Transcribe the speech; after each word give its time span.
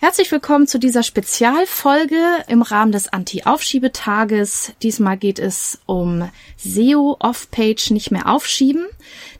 Herzlich 0.00 0.30
willkommen 0.30 0.68
zu 0.68 0.78
dieser 0.78 1.02
Spezialfolge 1.02 2.22
im 2.46 2.62
Rahmen 2.62 2.92
des 2.92 3.12
Anti-Aufschiebetages. 3.12 4.72
Diesmal 4.80 5.16
geht 5.16 5.40
es 5.40 5.80
um 5.86 6.30
SEO 6.56 7.16
Off-Page 7.18 7.90
nicht 7.90 8.12
mehr 8.12 8.28
aufschieben. 8.28 8.86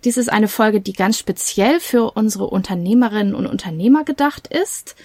Dies 0.02 0.16
ist 0.16 0.32
eine 0.32 0.48
Folge, 0.48 0.80
die 0.80 0.94
ganz 0.94 1.16
speziell 1.16 1.79
für 1.79 2.10
unsere 2.10 2.48
Unternehmerinnen 2.48 3.36
und 3.36 3.46
Unternehmer 3.46 4.02
gedacht 4.02 4.48
ist. 4.48 4.96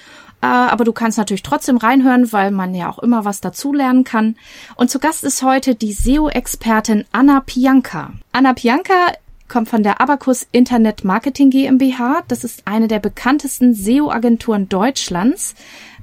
Äh, 0.41 0.47
aber 0.47 0.85
du 0.85 0.91
kannst 0.91 1.19
natürlich 1.19 1.43
trotzdem 1.43 1.77
reinhören, 1.77 2.33
weil 2.33 2.49
man 2.49 2.73
ja 2.73 2.89
auch 2.89 2.97
immer 2.97 3.23
was 3.23 3.39
dazulernen 3.39 4.03
kann. 4.03 4.37
Und 4.75 4.89
zu 4.89 4.97
Gast 4.97 5.23
ist 5.23 5.43
heute 5.43 5.75
die 5.75 5.93
SEO-Expertin 5.93 7.05
Anna 7.11 7.41
Pianka. 7.41 8.13
Anna 8.31 8.53
Pianka 8.53 9.13
kommt 9.53 9.69
von 9.69 9.83
der 9.83 10.01
Abacus 10.01 10.47
Internet 10.51 11.03
Marketing 11.03 11.51
GmbH. 11.51 12.23
Das 12.27 12.43
ist 12.43 12.63
eine 12.65 12.87
der 12.87 12.97
bekanntesten 12.97 13.75
SEO-Agenturen 13.75 14.67
Deutschlands. 14.67 15.53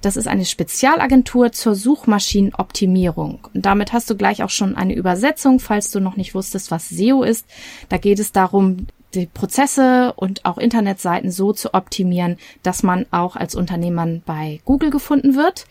Das 0.03 0.17
ist 0.17 0.29
eine 0.29 0.45
Spezialagentur 0.45 1.51
zur 1.51 1.75
Suchmaschinenoptimierung. 1.75 3.49
Und 3.53 3.67
damit 3.67 3.93
hast 3.93 4.09
du 4.09 4.15
gleich 4.15 4.45
auch 4.45 4.51
schon 4.51 4.77
eine 4.77 4.95
Übersetzung, 4.95 5.59
falls 5.59 5.91
du 5.91 5.99
noch 5.99 6.17
nicht 6.17 6.33
wusstest, 6.37 6.71
was 6.71 6.91
SEO 6.91 7.25
ist. 7.25 7.45
Da 7.89 7.97
geht 7.97 8.21
es 8.21 8.31
darum, 8.31 8.87
die 9.15 9.27
Prozesse 9.27 10.13
und 10.15 10.45
auch 10.45 10.57
Internetseiten 10.57 11.33
so 11.33 11.53
zu 11.53 11.75
optimieren, 11.75 12.37
dass 12.63 12.85
man 12.85 13.05
auch 13.11 13.35
als 13.35 13.57
Unternehmer 13.57 14.07
bei 14.25 14.61
Google 14.65 14.91
gefunden 14.91 15.35
wird. 15.35 15.67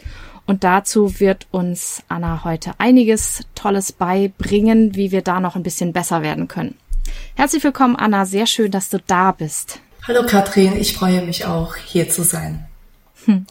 Und 0.45 0.65
dazu 0.65 1.21
wird 1.21 1.47
uns 1.51 2.03
Anna 2.09 2.43
heute 2.43 2.73
einiges 2.77 3.45
Tolles 3.55 3.93
beibringen, 3.93 4.97
wie 4.97 5.13
wir 5.13 5.21
da 5.21 5.39
noch 5.39 5.55
ein 5.55 5.63
bisschen 5.63 5.93
besser 5.93 6.21
werden 6.21 6.49
können. 6.49 6.75
Herzlich 7.35 7.63
willkommen, 7.63 7.95
Anna. 7.95 8.25
Sehr 8.25 8.45
schön, 8.45 8.71
dass 8.71 8.89
du 8.89 8.99
da 9.05 9.31
bist. 9.31 9.79
Hallo, 10.07 10.25
Katrin. 10.25 10.75
Ich 10.75 10.93
freue 10.93 11.21
mich 11.21 11.45
auch, 11.45 11.75
hier 11.75 12.09
zu 12.09 12.23
sein. 12.23 12.65
Hm. 13.25 13.45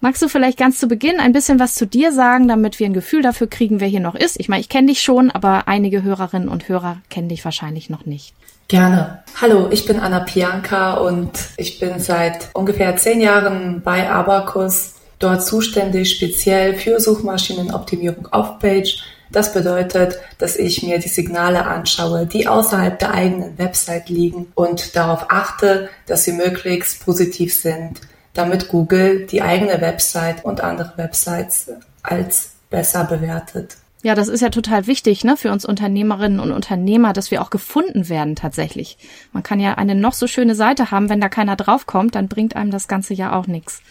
Magst 0.00 0.22
du 0.22 0.28
vielleicht 0.28 0.58
ganz 0.58 0.78
zu 0.78 0.88
Beginn 0.88 1.20
ein 1.20 1.32
bisschen 1.32 1.58
was 1.58 1.74
zu 1.74 1.86
dir 1.86 2.12
sagen, 2.12 2.48
damit 2.48 2.78
wir 2.78 2.86
ein 2.86 2.94
Gefühl 2.94 3.22
dafür 3.22 3.48
kriegen, 3.48 3.80
wer 3.80 3.88
hier 3.88 4.00
noch 4.00 4.14
ist? 4.14 4.38
Ich 4.38 4.48
meine, 4.48 4.60
ich 4.60 4.68
kenne 4.68 4.88
dich 4.88 5.02
schon, 5.02 5.30
aber 5.30 5.68
einige 5.68 6.02
Hörerinnen 6.02 6.48
und 6.48 6.68
Hörer 6.68 6.98
kennen 7.10 7.28
dich 7.28 7.44
wahrscheinlich 7.44 7.90
noch 7.90 8.06
nicht. 8.06 8.34
Gerne. 8.68 9.24
Hallo, 9.40 9.68
ich 9.70 9.84
bin 9.84 9.98
Anna 9.98 10.20
Pianka 10.20 10.94
und 10.94 11.30
ich 11.56 11.80
bin 11.80 11.98
seit 11.98 12.50
ungefähr 12.54 12.94
zehn 12.96 13.20
Jahren 13.20 13.82
bei 13.82 14.08
Abacus, 14.08 14.94
dort 15.18 15.44
zuständig 15.44 16.12
speziell 16.12 16.74
für 16.74 17.00
Suchmaschinenoptimierung 17.00 18.28
auf 18.32 18.60
Page 18.60 19.02
das 19.32 19.52
bedeutet, 19.52 20.18
dass 20.38 20.56
ich 20.56 20.82
mir 20.82 20.98
die 20.98 21.08
Signale 21.08 21.66
anschaue, 21.66 22.26
die 22.26 22.48
außerhalb 22.48 22.98
der 22.98 23.12
eigenen 23.12 23.58
Website 23.58 24.08
liegen 24.08 24.52
und 24.54 24.96
darauf 24.96 25.26
achte, 25.28 25.88
dass 26.06 26.24
sie 26.24 26.32
möglichst 26.32 27.04
positiv 27.04 27.54
sind, 27.54 28.00
damit 28.34 28.68
Google 28.68 29.26
die 29.26 29.42
eigene 29.42 29.80
Website 29.80 30.44
und 30.44 30.60
andere 30.60 30.92
Websites 30.96 31.70
als 32.02 32.50
besser 32.70 33.04
bewertet. 33.04 33.76
Ja, 34.02 34.14
das 34.14 34.28
ist 34.28 34.40
ja 34.40 34.48
total 34.48 34.86
wichtig, 34.86 35.24
ne, 35.24 35.36
für 35.36 35.52
uns 35.52 35.66
Unternehmerinnen 35.66 36.40
und 36.40 36.52
Unternehmer, 36.52 37.12
dass 37.12 37.30
wir 37.30 37.42
auch 37.42 37.50
gefunden 37.50 38.08
werden 38.08 38.34
tatsächlich. 38.34 38.96
Man 39.32 39.42
kann 39.42 39.60
ja 39.60 39.74
eine 39.74 39.94
noch 39.94 40.14
so 40.14 40.26
schöne 40.26 40.54
Seite 40.54 40.90
haben, 40.90 41.10
wenn 41.10 41.20
da 41.20 41.28
keiner 41.28 41.54
draufkommt, 41.54 42.14
dann 42.14 42.28
bringt 42.28 42.56
einem 42.56 42.70
das 42.70 42.88
Ganze 42.88 43.12
ja 43.12 43.38
auch 43.38 43.46
nichts. 43.46 43.82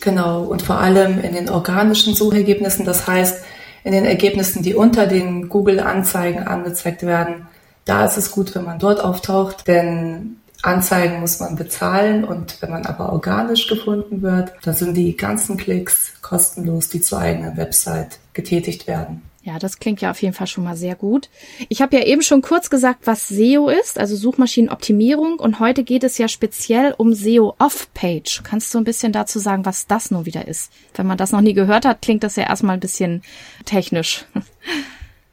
Genau, 0.00 0.42
und 0.42 0.60
vor 0.60 0.78
allem 0.78 1.20
in 1.20 1.32
den 1.32 1.48
organischen 1.48 2.14
Suchergebnissen, 2.14 2.84
das 2.84 3.06
heißt, 3.06 3.44
in 3.86 3.92
den 3.92 4.04
Ergebnissen, 4.04 4.64
die 4.64 4.74
unter 4.74 5.06
den 5.06 5.48
Google-Anzeigen 5.48 6.42
angezeigt 6.42 7.04
werden, 7.04 7.46
da 7.84 8.04
ist 8.04 8.16
es 8.16 8.32
gut, 8.32 8.52
wenn 8.56 8.64
man 8.64 8.80
dort 8.80 8.98
auftaucht, 8.98 9.68
denn 9.68 10.38
Anzeigen 10.60 11.20
muss 11.20 11.38
man 11.38 11.54
bezahlen 11.54 12.24
und 12.24 12.60
wenn 12.60 12.70
man 12.70 12.84
aber 12.84 13.12
organisch 13.12 13.68
gefunden 13.68 14.22
wird, 14.22 14.50
dann 14.64 14.74
sind 14.74 14.94
die 14.94 15.16
ganzen 15.16 15.56
Klicks 15.56 16.14
kostenlos, 16.20 16.88
die 16.88 17.00
zur 17.00 17.20
eigenen 17.20 17.56
Website 17.56 18.18
getätigt 18.32 18.88
werden. 18.88 19.22
Ja, 19.46 19.60
das 19.60 19.78
klingt 19.78 20.00
ja 20.00 20.10
auf 20.10 20.20
jeden 20.22 20.34
Fall 20.34 20.48
schon 20.48 20.64
mal 20.64 20.76
sehr 20.76 20.96
gut. 20.96 21.30
Ich 21.68 21.80
habe 21.80 21.96
ja 21.96 22.02
eben 22.02 22.20
schon 22.22 22.42
kurz 22.42 22.68
gesagt, 22.68 23.06
was 23.06 23.28
SEO 23.28 23.68
ist, 23.68 23.96
also 23.96 24.16
Suchmaschinenoptimierung. 24.16 25.38
Und 25.38 25.60
heute 25.60 25.84
geht 25.84 26.02
es 26.02 26.18
ja 26.18 26.26
speziell 26.26 26.92
um 26.98 27.14
SEO 27.14 27.54
Off-Page. 27.60 28.42
Kannst 28.42 28.74
du 28.74 28.78
ein 28.78 28.84
bisschen 28.84 29.12
dazu 29.12 29.38
sagen, 29.38 29.64
was 29.64 29.86
das 29.86 30.10
nun 30.10 30.26
wieder 30.26 30.48
ist? 30.48 30.72
Wenn 30.96 31.06
man 31.06 31.16
das 31.16 31.30
noch 31.30 31.42
nie 31.42 31.54
gehört 31.54 31.84
hat, 31.84 32.02
klingt 32.02 32.24
das 32.24 32.34
ja 32.34 32.42
erstmal 32.42 32.74
ein 32.74 32.80
bisschen 32.80 33.22
technisch. 33.64 34.24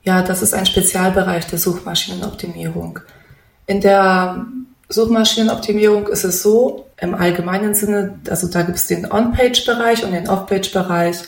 Ja, 0.05 0.21
das 0.21 0.41
ist 0.41 0.53
ein 0.53 0.65
Spezialbereich 0.65 1.47
der 1.47 1.57
Suchmaschinenoptimierung. 1.57 2.99
In 3.67 3.79
der 3.79 4.45
Suchmaschinenoptimierung 4.89 6.09
ist 6.09 6.25
es 6.25 6.43
so, 6.43 6.87
im 6.99 7.15
allgemeinen 7.15 7.73
Sinne, 7.73 8.19
also 8.29 8.49
da 8.49 8.63
gibt 8.63 8.77
es 8.79 8.87
den 8.87 9.09
On-Page-Bereich 9.09 10.03
und 10.03 10.11
den 10.11 10.27
Off-Page-Bereich. 10.27 11.19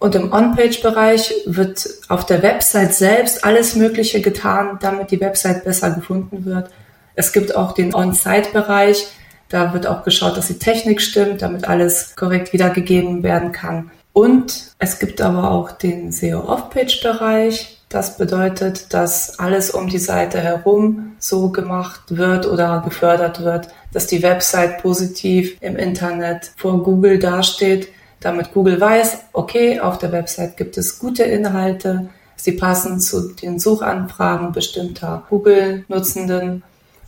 Und 0.00 0.14
im 0.14 0.32
On-Page-Bereich 0.32 1.42
wird 1.44 1.86
auf 2.08 2.24
der 2.24 2.42
Website 2.42 2.94
selbst 2.94 3.44
alles 3.44 3.76
Mögliche 3.76 4.22
getan, 4.22 4.78
damit 4.80 5.10
die 5.10 5.20
Website 5.20 5.62
besser 5.62 5.90
gefunden 5.90 6.46
wird. 6.46 6.70
Es 7.14 7.34
gibt 7.34 7.54
auch 7.54 7.72
den 7.72 7.94
On-Site-Bereich. 7.94 9.08
Da 9.50 9.74
wird 9.74 9.86
auch 9.86 10.02
geschaut, 10.02 10.38
dass 10.38 10.46
die 10.46 10.58
Technik 10.58 11.02
stimmt, 11.02 11.42
damit 11.42 11.68
alles 11.68 12.16
korrekt 12.16 12.54
wiedergegeben 12.54 13.22
werden 13.22 13.52
kann. 13.52 13.90
Und 14.14 14.72
es 14.78 14.98
gibt 14.98 15.20
aber 15.20 15.50
auch 15.50 15.70
den 15.70 16.12
SEO-Off-Page-Bereich. 16.12 17.82
Das 17.90 18.16
bedeutet, 18.16 18.94
dass 18.94 19.38
alles 19.38 19.70
um 19.70 19.88
die 19.88 19.98
Seite 19.98 20.40
herum 20.40 21.12
so 21.18 21.50
gemacht 21.50 22.00
wird 22.08 22.46
oder 22.46 22.80
gefördert 22.82 23.44
wird, 23.44 23.68
dass 23.92 24.06
die 24.06 24.22
Website 24.22 24.80
positiv 24.80 25.58
im 25.60 25.76
Internet 25.76 26.52
vor 26.56 26.82
Google 26.82 27.18
dasteht 27.18 27.88
damit 28.20 28.52
Google 28.52 28.80
weiß, 28.80 29.18
okay, 29.32 29.80
auf 29.80 29.98
der 29.98 30.12
Website 30.12 30.56
gibt 30.56 30.76
es 30.78 30.98
gute 30.98 31.24
Inhalte, 31.24 32.10
sie 32.36 32.52
passen 32.52 33.00
zu 33.00 33.34
den 33.34 33.58
Suchanfragen 33.58 34.52
bestimmter 34.52 35.24
Google-Nutzenden 35.28 36.62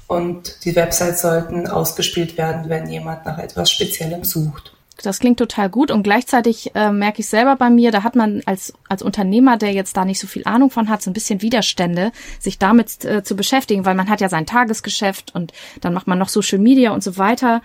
und 0.07 0.65
die 0.65 0.75
Website 0.75 1.19
sollten 1.19 1.67
ausgespielt 1.67 2.37
werden, 2.37 2.69
wenn 2.69 2.89
jemand 2.89 3.25
nach 3.25 3.39
etwas 3.39 3.71
Speziellem 3.71 4.25
sucht. 4.25 4.75
Das 5.03 5.19
klingt 5.19 5.39
total 5.39 5.69
gut 5.69 5.91
und 5.91 6.03
gleichzeitig 6.03 6.75
äh, 6.75 6.91
merke 6.91 7.21
ich 7.21 7.29
selber 7.29 7.57
bei 7.57 7.71
mir, 7.71 7.91
da 7.91 8.03
hat 8.03 8.17
man 8.17 8.43
als, 8.47 8.73
als 8.89 9.03
Unternehmer, 9.03 9.57
der 9.57 9.73
jetzt 9.73 9.97
da 9.97 10.05
nicht 10.05 10.21
so 10.21 10.27
viel 10.27 10.45
Ahnung 10.45 10.71
von 10.71 10.89
hat, 10.89 11.03
so 11.03 11.11
ein 11.11 11.15
bisschen 11.15 11.43
Widerstände, 11.43 12.13
sich 12.39 12.59
damit 12.59 13.05
äh, 13.05 13.23
zu 13.23 13.37
beschäftigen, 13.37 13.85
weil 13.85 13.95
man 13.95 14.09
hat 14.09 14.21
ja 14.21 14.29
sein 14.29 14.47
Tagesgeschäft 14.47 15.35
und 15.35 15.53
dann 15.81 15.93
macht 15.93 16.07
man 16.07 16.19
noch 16.19 16.29
Social 16.29 16.59
Media 16.59 16.93
und 16.93 17.03
so 17.03 17.19
weiter. 17.19 17.63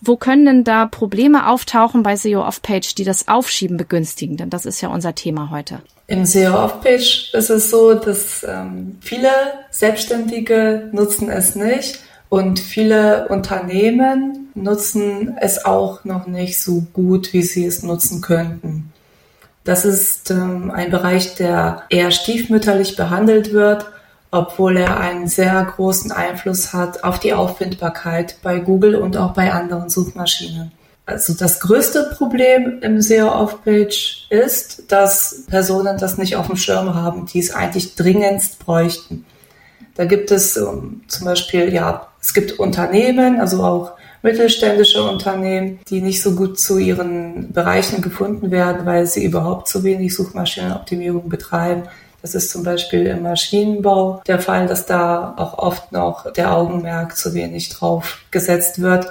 Wo 0.00 0.16
können 0.16 0.46
denn 0.46 0.64
da 0.64 0.86
Probleme 0.86 1.48
auftauchen 1.48 2.02
bei 2.02 2.16
SEO 2.16 2.46
Off-Page, 2.46 2.94
die 2.94 3.04
das 3.04 3.28
Aufschieben 3.28 3.76
begünstigen? 3.76 4.36
Denn 4.36 4.50
das 4.50 4.66
ist 4.66 4.80
ja 4.80 4.88
unser 4.88 5.14
Thema 5.14 5.50
heute. 5.50 5.80
Im 6.06 6.24
SEO 6.24 6.54
Off-Page 6.54 7.32
ist 7.32 7.50
es 7.50 7.70
so, 7.70 7.94
dass 7.94 8.44
ähm, 8.48 8.98
viele 9.00 9.30
Selbstständige 9.70 10.88
nutzen 10.92 11.30
es 11.30 11.54
nicht 11.54 12.00
und 12.28 12.58
viele 12.60 13.28
Unternehmen 13.28 14.43
nutzen 14.54 15.36
es 15.40 15.64
auch 15.64 16.04
noch 16.04 16.26
nicht 16.26 16.60
so 16.60 16.86
gut, 16.92 17.32
wie 17.32 17.42
sie 17.42 17.66
es 17.66 17.82
nutzen 17.82 18.20
könnten. 18.20 18.92
Das 19.64 19.84
ist 19.84 20.30
ähm, 20.30 20.70
ein 20.70 20.90
Bereich, 20.90 21.34
der 21.36 21.84
eher 21.88 22.10
stiefmütterlich 22.10 22.96
behandelt 22.96 23.52
wird 23.52 23.86
obwohl 24.34 24.78
er 24.78 24.98
einen 24.98 25.28
sehr 25.28 25.62
großen 25.64 26.10
Einfluss 26.10 26.72
hat 26.72 27.04
auf 27.04 27.20
die 27.20 27.32
Auffindbarkeit 27.32 28.38
bei 28.42 28.58
Google 28.58 28.96
und 28.96 29.16
auch 29.16 29.32
bei 29.32 29.52
anderen 29.52 29.88
Suchmaschinen. 29.88 30.72
Also 31.06 31.34
das 31.34 31.60
größte 31.60 32.10
Problem 32.16 32.80
im 32.80 33.00
SEO 33.00 33.28
Off-Page 33.28 34.26
ist, 34.30 34.90
dass 34.90 35.44
Personen 35.46 35.98
das 35.98 36.18
nicht 36.18 36.34
auf 36.34 36.48
dem 36.48 36.56
Schirm 36.56 36.94
haben, 36.94 37.26
die 37.26 37.38
es 37.38 37.54
eigentlich 37.54 37.94
dringendst 37.94 38.58
bräuchten. 38.58 39.24
Da 39.94 40.04
gibt 40.04 40.32
es 40.32 40.56
um, 40.56 40.66
ähm, 40.66 41.00
zum 41.06 41.26
Beispiel, 41.26 41.72
ja, 41.72 42.08
es 42.20 42.34
gibt 42.34 42.58
Unternehmen, 42.58 43.38
also 43.38 43.62
auch 43.62 43.92
mittelständische 44.24 45.02
Unternehmen, 45.02 45.78
die 45.88 46.00
nicht 46.00 46.22
so 46.22 46.34
gut 46.34 46.58
zu 46.58 46.78
ihren 46.78 47.52
Bereichen 47.52 48.00
gefunden 48.00 48.50
werden, 48.50 48.86
weil 48.86 49.06
sie 49.06 49.22
überhaupt 49.22 49.68
zu 49.68 49.84
wenig 49.84 50.14
Suchmaschinenoptimierung 50.14 51.28
betreiben. 51.28 51.82
Das 52.22 52.34
ist 52.34 52.50
zum 52.50 52.62
Beispiel 52.62 53.06
im 53.06 53.22
Maschinenbau 53.22 54.22
der 54.26 54.40
Fall, 54.40 54.66
dass 54.66 54.86
da 54.86 55.34
auch 55.36 55.58
oft 55.58 55.92
noch 55.92 56.32
der 56.32 56.56
Augenmerk 56.56 57.18
zu 57.18 57.34
wenig 57.34 57.68
drauf 57.68 58.20
gesetzt 58.30 58.80
wird. 58.80 59.08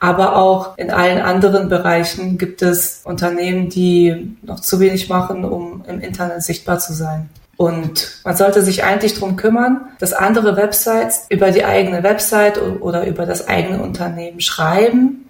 Aber 0.00 0.36
auch 0.36 0.78
in 0.78 0.90
allen 0.90 1.20
anderen 1.20 1.68
Bereichen 1.68 2.38
gibt 2.38 2.62
es 2.62 3.02
Unternehmen, 3.04 3.68
die 3.68 4.34
noch 4.42 4.60
zu 4.60 4.80
wenig 4.80 5.10
machen, 5.10 5.44
um 5.44 5.84
im 5.86 6.00
Internet 6.00 6.42
sichtbar 6.42 6.78
zu 6.78 6.94
sein. 6.94 7.28
Und 7.56 8.20
man 8.24 8.36
sollte 8.36 8.62
sich 8.62 8.84
eigentlich 8.84 9.14
darum 9.14 9.36
kümmern, 9.36 9.88
dass 9.98 10.12
andere 10.12 10.56
Websites 10.56 11.26
über 11.28 11.50
die 11.50 11.64
eigene 11.64 12.02
Website 12.02 12.60
oder 12.60 13.06
über 13.06 13.26
das 13.26 13.46
eigene 13.46 13.82
Unternehmen 13.82 14.40
schreiben 14.40 15.24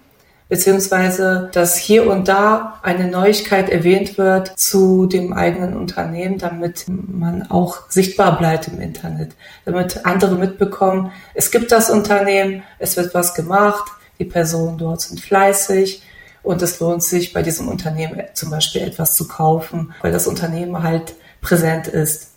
beziehungsweise 0.47 1.49
dass 1.53 1.75
hier 1.75 2.07
und 2.09 2.27
da 2.27 2.79
eine 2.83 3.07
Neuigkeit 3.09 3.69
erwähnt 3.69 4.17
wird 4.17 4.57
zu 4.59 5.07
dem 5.07 5.33
eigenen 5.33 5.75
Unternehmen, 5.75 6.37
damit 6.37 6.85
man 6.87 7.49
auch 7.49 7.89
sichtbar 7.89 8.37
bleibt 8.37 8.67
im 8.67 8.79
Internet, 8.79 9.31
damit 9.65 10.05
andere 10.05 10.35
mitbekommen, 10.35 11.11
es 11.33 11.51
gibt 11.51 11.71
das 11.71 11.89
Unternehmen, 11.89 12.63
es 12.79 12.95
wird 12.95 13.13
was 13.13 13.33
gemacht, 13.33 13.91
die 14.19 14.25
Personen 14.25 14.77
dort 14.77 15.01
sind 15.01 15.19
fleißig 15.19 16.03
und 16.43 16.61
es 16.61 16.79
lohnt 16.79 17.03
sich 17.03 17.33
bei 17.33 17.41
diesem 17.41 17.67
Unternehmen 17.67 18.21
zum 18.33 18.51
Beispiel 18.51 18.81
etwas 18.81 19.15
zu 19.15 19.27
kaufen, 19.27 19.93
weil 20.01 20.11
das 20.11 20.27
Unternehmen 20.27 20.83
halt 20.83 21.15
präsent 21.45 21.87
ist. 21.87 22.34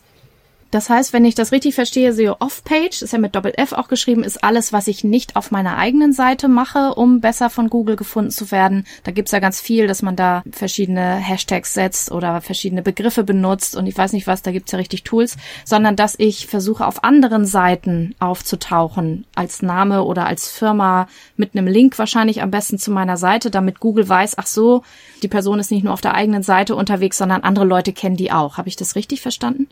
Das 0.70 0.90
heißt, 0.90 1.14
wenn 1.14 1.24
ich 1.24 1.34
das 1.34 1.50
richtig 1.50 1.74
verstehe, 1.74 2.12
SEO 2.12 2.36
Off-Page, 2.40 3.00
ist 3.00 3.12
ja 3.12 3.18
mit 3.18 3.34
Doppel-F 3.34 3.72
auch 3.72 3.88
geschrieben, 3.88 4.22
ist 4.22 4.44
alles, 4.44 4.70
was 4.70 4.86
ich 4.86 5.02
nicht 5.02 5.34
auf 5.34 5.50
meiner 5.50 5.78
eigenen 5.78 6.12
Seite 6.12 6.46
mache, 6.46 6.94
um 6.94 7.22
besser 7.22 7.48
von 7.48 7.70
Google 7.70 7.96
gefunden 7.96 8.30
zu 8.30 8.50
werden. 8.50 8.84
Da 9.02 9.10
gibt's 9.10 9.32
ja 9.32 9.38
ganz 9.38 9.62
viel, 9.62 9.86
dass 9.86 10.02
man 10.02 10.14
da 10.14 10.42
verschiedene 10.50 11.14
Hashtags 11.16 11.72
setzt 11.72 12.12
oder 12.12 12.42
verschiedene 12.42 12.82
Begriffe 12.82 13.24
benutzt 13.24 13.76
und 13.76 13.86
ich 13.86 13.96
weiß 13.96 14.12
nicht 14.12 14.26
was, 14.26 14.42
da 14.42 14.52
gibt's 14.52 14.72
ja 14.72 14.78
richtig 14.78 15.04
Tools, 15.04 15.38
sondern 15.64 15.96
dass 15.96 16.16
ich 16.18 16.46
versuche, 16.46 16.86
auf 16.86 17.02
anderen 17.02 17.46
Seiten 17.46 18.14
aufzutauchen, 18.18 19.24
als 19.34 19.62
Name 19.62 20.04
oder 20.04 20.26
als 20.26 20.50
Firma 20.50 21.08
mit 21.36 21.56
einem 21.56 21.66
Link 21.66 21.98
wahrscheinlich 21.98 22.42
am 22.42 22.50
besten 22.50 22.78
zu 22.78 22.90
meiner 22.90 23.16
Seite, 23.16 23.50
damit 23.50 23.80
Google 23.80 24.06
weiß, 24.06 24.36
ach 24.36 24.46
so, 24.46 24.82
die 25.22 25.28
Person 25.28 25.60
ist 25.60 25.70
nicht 25.70 25.84
nur 25.84 25.94
auf 25.94 26.02
der 26.02 26.14
eigenen 26.14 26.42
Seite 26.42 26.76
unterwegs, 26.76 27.16
sondern 27.16 27.42
andere 27.42 27.64
Leute 27.64 27.94
kennen 27.94 28.16
die 28.16 28.32
auch. 28.32 28.58
Habe 28.58 28.68
ich 28.68 28.76
das 28.76 28.96
richtig 28.96 29.22
verstanden? 29.22 29.68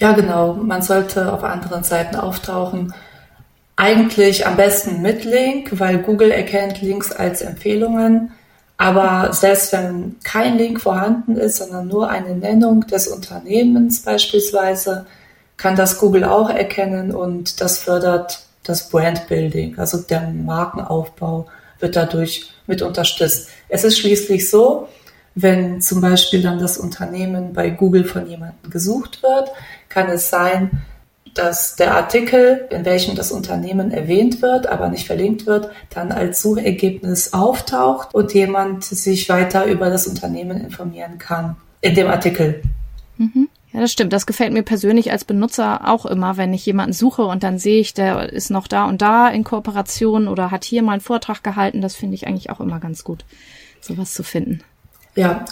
Ja, 0.00 0.12
genau. 0.12 0.54
Man 0.54 0.82
sollte 0.82 1.32
auf 1.32 1.44
anderen 1.44 1.84
Seiten 1.84 2.16
auftauchen. 2.16 2.94
Eigentlich 3.76 4.46
am 4.46 4.56
besten 4.56 5.02
mit 5.02 5.24
Link, 5.24 5.78
weil 5.78 5.98
Google 5.98 6.30
erkennt 6.30 6.80
Links 6.80 7.12
als 7.12 7.42
Empfehlungen. 7.42 8.32
Aber 8.76 9.32
selbst 9.34 9.72
wenn 9.72 10.16
kein 10.24 10.56
Link 10.56 10.80
vorhanden 10.80 11.36
ist, 11.36 11.58
sondern 11.58 11.86
nur 11.88 12.08
eine 12.08 12.34
Nennung 12.34 12.86
des 12.86 13.08
Unternehmens 13.08 14.00
beispielsweise, 14.02 15.06
kann 15.58 15.76
das 15.76 15.98
Google 15.98 16.24
auch 16.24 16.48
erkennen 16.48 17.14
und 17.14 17.60
das 17.60 17.82
fördert 17.82 18.40
das 18.62 18.88
Brandbuilding, 18.88 19.78
also 19.78 19.98
der 19.98 20.22
Markenaufbau 20.30 21.46
wird 21.80 21.96
dadurch 21.96 22.50
mit 22.66 22.80
unterstützt. 22.80 23.48
Es 23.68 23.84
ist 23.84 23.98
schließlich 23.98 24.48
so, 24.48 24.88
wenn 25.34 25.80
zum 25.80 26.00
Beispiel 26.00 26.42
dann 26.42 26.58
das 26.58 26.78
Unternehmen 26.78 27.52
bei 27.52 27.70
Google 27.70 28.04
von 28.04 28.26
jemandem 28.26 28.70
gesucht 28.70 29.22
wird, 29.22 29.50
kann 29.90 30.08
es 30.08 30.30
sein, 30.30 30.70
dass 31.34 31.76
der 31.76 31.94
Artikel, 31.94 32.66
in 32.70 32.84
welchem 32.84 33.14
das 33.14 33.30
Unternehmen 33.30 33.92
erwähnt 33.92 34.42
wird, 34.42 34.66
aber 34.66 34.88
nicht 34.88 35.06
verlinkt 35.06 35.46
wird, 35.46 35.70
dann 35.90 36.10
als 36.10 36.42
Suchergebnis 36.42 37.32
auftaucht 37.32 38.14
und 38.14 38.32
jemand 38.34 38.84
sich 38.84 39.28
weiter 39.28 39.66
über 39.66 39.90
das 39.90 40.06
Unternehmen 40.06 40.60
informieren 40.60 41.18
kann 41.18 41.56
in 41.80 41.94
dem 41.94 42.08
Artikel. 42.08 42.62
Mhm. 43.18 43.48
Ja, 43.72 43.80
das 43.80 43.92
stimmt. 43.92 44.12
Das 44.12 44.26
gefällt 44.26 44.52
mir 44.52 44.64
persönlich 44.64 45.12
als 45.12 45.24
Benutzer 45.24 45.88
auch 45.88 46.04
immer, 46.04 46.36
wenn 46.36 46.52
ich 46.52 46.66
jemanden 46.66 46.92
suche 46.92 47.22
und 47.22 47.44
dann 47.44 47.58
sehe 47.58 47.80
ich, 47.80 47.94
der 47.94 48.32
ist 48.32 48.50
noch 48.50 48.66
da 48.66 48.86
und 48.86 49.00
da 49.00 49.28
in 49.28 49.44
Kooperation 49.44 50.26
oder 50.26 50.50
hat 50.50 50.64
hier 50.64 50.82
mal 50.82 50.92
einen 50.92 51.00
Vortrag 51.00 51.44
gehalten. 51.44 51.80
Das 51.80 51.94
finde 51.94 52.16
ich 52.16 52.26
eigentlich 52.26 52.50
auch 52.50 52.58
immer 52.58 52.80
ganz 52.80 53.04
gut, 53.04 53.24
sowas 53.80 54.12
zu 54.12 54.24
finden. 54.24 54.64
Ja, 55.14 55.44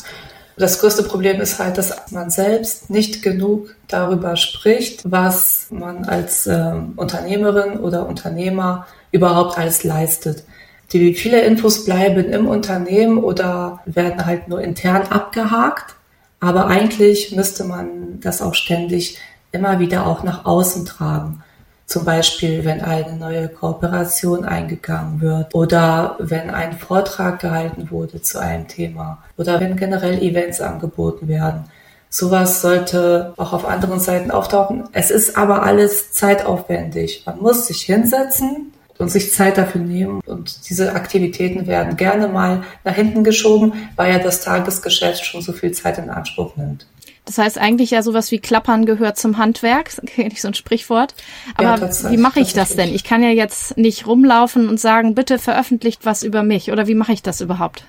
das 0.59 0.81
größte 0.81 1.03
Problem 1.05 1.41
ist 1.41 1.59
halt, 1.59 1.79
dass 1.79 1.95
man 2.11 2.31
selbst 2.31 2.91
nicht 2.91 3.23
genug 3.23 3.75
darüber 3.87 4.37
spricht, 4.37 5.11
was 5.11 5.69
man 5.71 6.05
als 6.05 6.47
äh, 6.47 6.73
Unternehmerin 6.97 7.79
oder 7.79 8.07
Unternehmer 8.07 8.87
überhaupt 9.13 9.59
alles 9.59 9.85
leistet. 9.85 10.45
Die 10.93 11.15
viele 11.15 11.43
Infos 11.43 11.85
bleiben 11.85 12.33
im 12.33 12.49
Unternehmen 12.49 13.19
oder 13.19 13.81
werden 13.85 14.25
halt 14.25 14.49
nur 14.49 14.61
intern 14.61 15.03
abgehakt. 15.09 15.95
Aber 16.41 16.67
eigentlich 16.67 17.35
müsste 17.35 17.65
man 17.65 18.21
das 18.21 18.41
auch 18.41 18.55
ständig 18.55 19.19
immer 19.53 19.81
wieder 19.81 20.07
auch 20.07 20.23
nach 20.23 20.45
außen 20.45 20.87
tragen. 20.87 21.43
Zum 21.89 22.05
Beispiel, 22.05 22.67
wenn 22.67 22.83
eine 22.83 23.17
neue 23.17 23.49
Kooperation 23.49 24.45
eingegangen 24.45 25.23
wird 25.23 25.55
oder 25.55 26.17
wenn 26.19 26.51
ein 26.51 26.75
Vortrag 26.75 27.41
gehalten 27.41 27.91
wurde 27.91 28.21
zu 28.21 28.39
einem 28.39 28.69
Thema 28.69 29.23
oder 29.39 29.59
wenn 29.59 29.75
generell 29.75 30.23
Events 30.23 30.61
angeboten 30.61 31.29
werden. 31.29 31.65
Sowas 32.11 32.61
sollte 32.61 33.33
auch 33.39 33.55
auf 33.55 33.67
anderen 33.67 34.01
Seiten 34.01 34.31
auftauchen. 34.31 34.85
Es 34.93 35.11
ist 35.11 35.39
aber 35.39 35.63
alles 35.63 36.13
zeitaufwendig. 36.13 37.23
Man 37.25 37.39
muss 37.39 37.69
sich 37.69 37.81
hinsetzen 37.81 38.75
und 38.99 39.11
sich 39.11 39.33
Zeit 39.33 39.57
dafür 39.57 39.81
nehmen. 39.81 40.21
Und 40.27 40.69
diese 40.69 40.93
Aktivitäten 40.93 41.67
werden 41.67 41.97
gerne 41.97 42.29
mal 42.29 42.65
nach 42.85 42.95
hinten 42.95 43.25
geschoben, 43.25 43.73
weil 43.97 44.13
ja 44.13 44.19
das 44.19 44.43
Tagesgeschäft 44.43 45.25
schon 45.25 45.41
so 45.41 45.53
viel 45.53 45.73
Zeit 45.73 45.97
in 45.97 46.11
Anspruch 46.11 46.55
nimmt. 46.57 46.87
Das 47.29 47.37
heißt 47.37 47.59
eigentlich 47.59 47.91
ja 47.91 48.03
sowas 48.03 48.31
wie 48.31 48.39
Klappern 48.39 48.87
gehört 48.87 49.19
zum 49.19 49.37
Handwerk, 49.37 49.91
kenne 50.07 50.31
ich 50.33 50.41
so 50.41 50.49
ein 50.49 50.55
Sprichwort. 50.55 51.15
Aber 51.57 51.77
ja, 51.79 52.11
wie 52.11 52.17
mache 52.17 52.41
ich 52.41 52.55
das 52.55 52.75
denn? 52.75 52.95
Ich 52.95 53.05
kann 53.05 53.23
ja 53.23 53.29
jetzt 53.29 53.77
nicht 53.77 54.07
rumlaufen 54.07 54.67
und 54.67 54.81
sagen, 54.81 55.15
bitte 55.15 55.39
veröffentlicht 55.39 56.07
was 56.07 56.23
über 56.23 56.43
mich. 56.43 56.73
Oder 56.73 56.87
wie 56.87 56.95
mache 56.95 57.13
ich 57.13 57.23
das 57.23 57.43
überhaupt? 57.43 57.85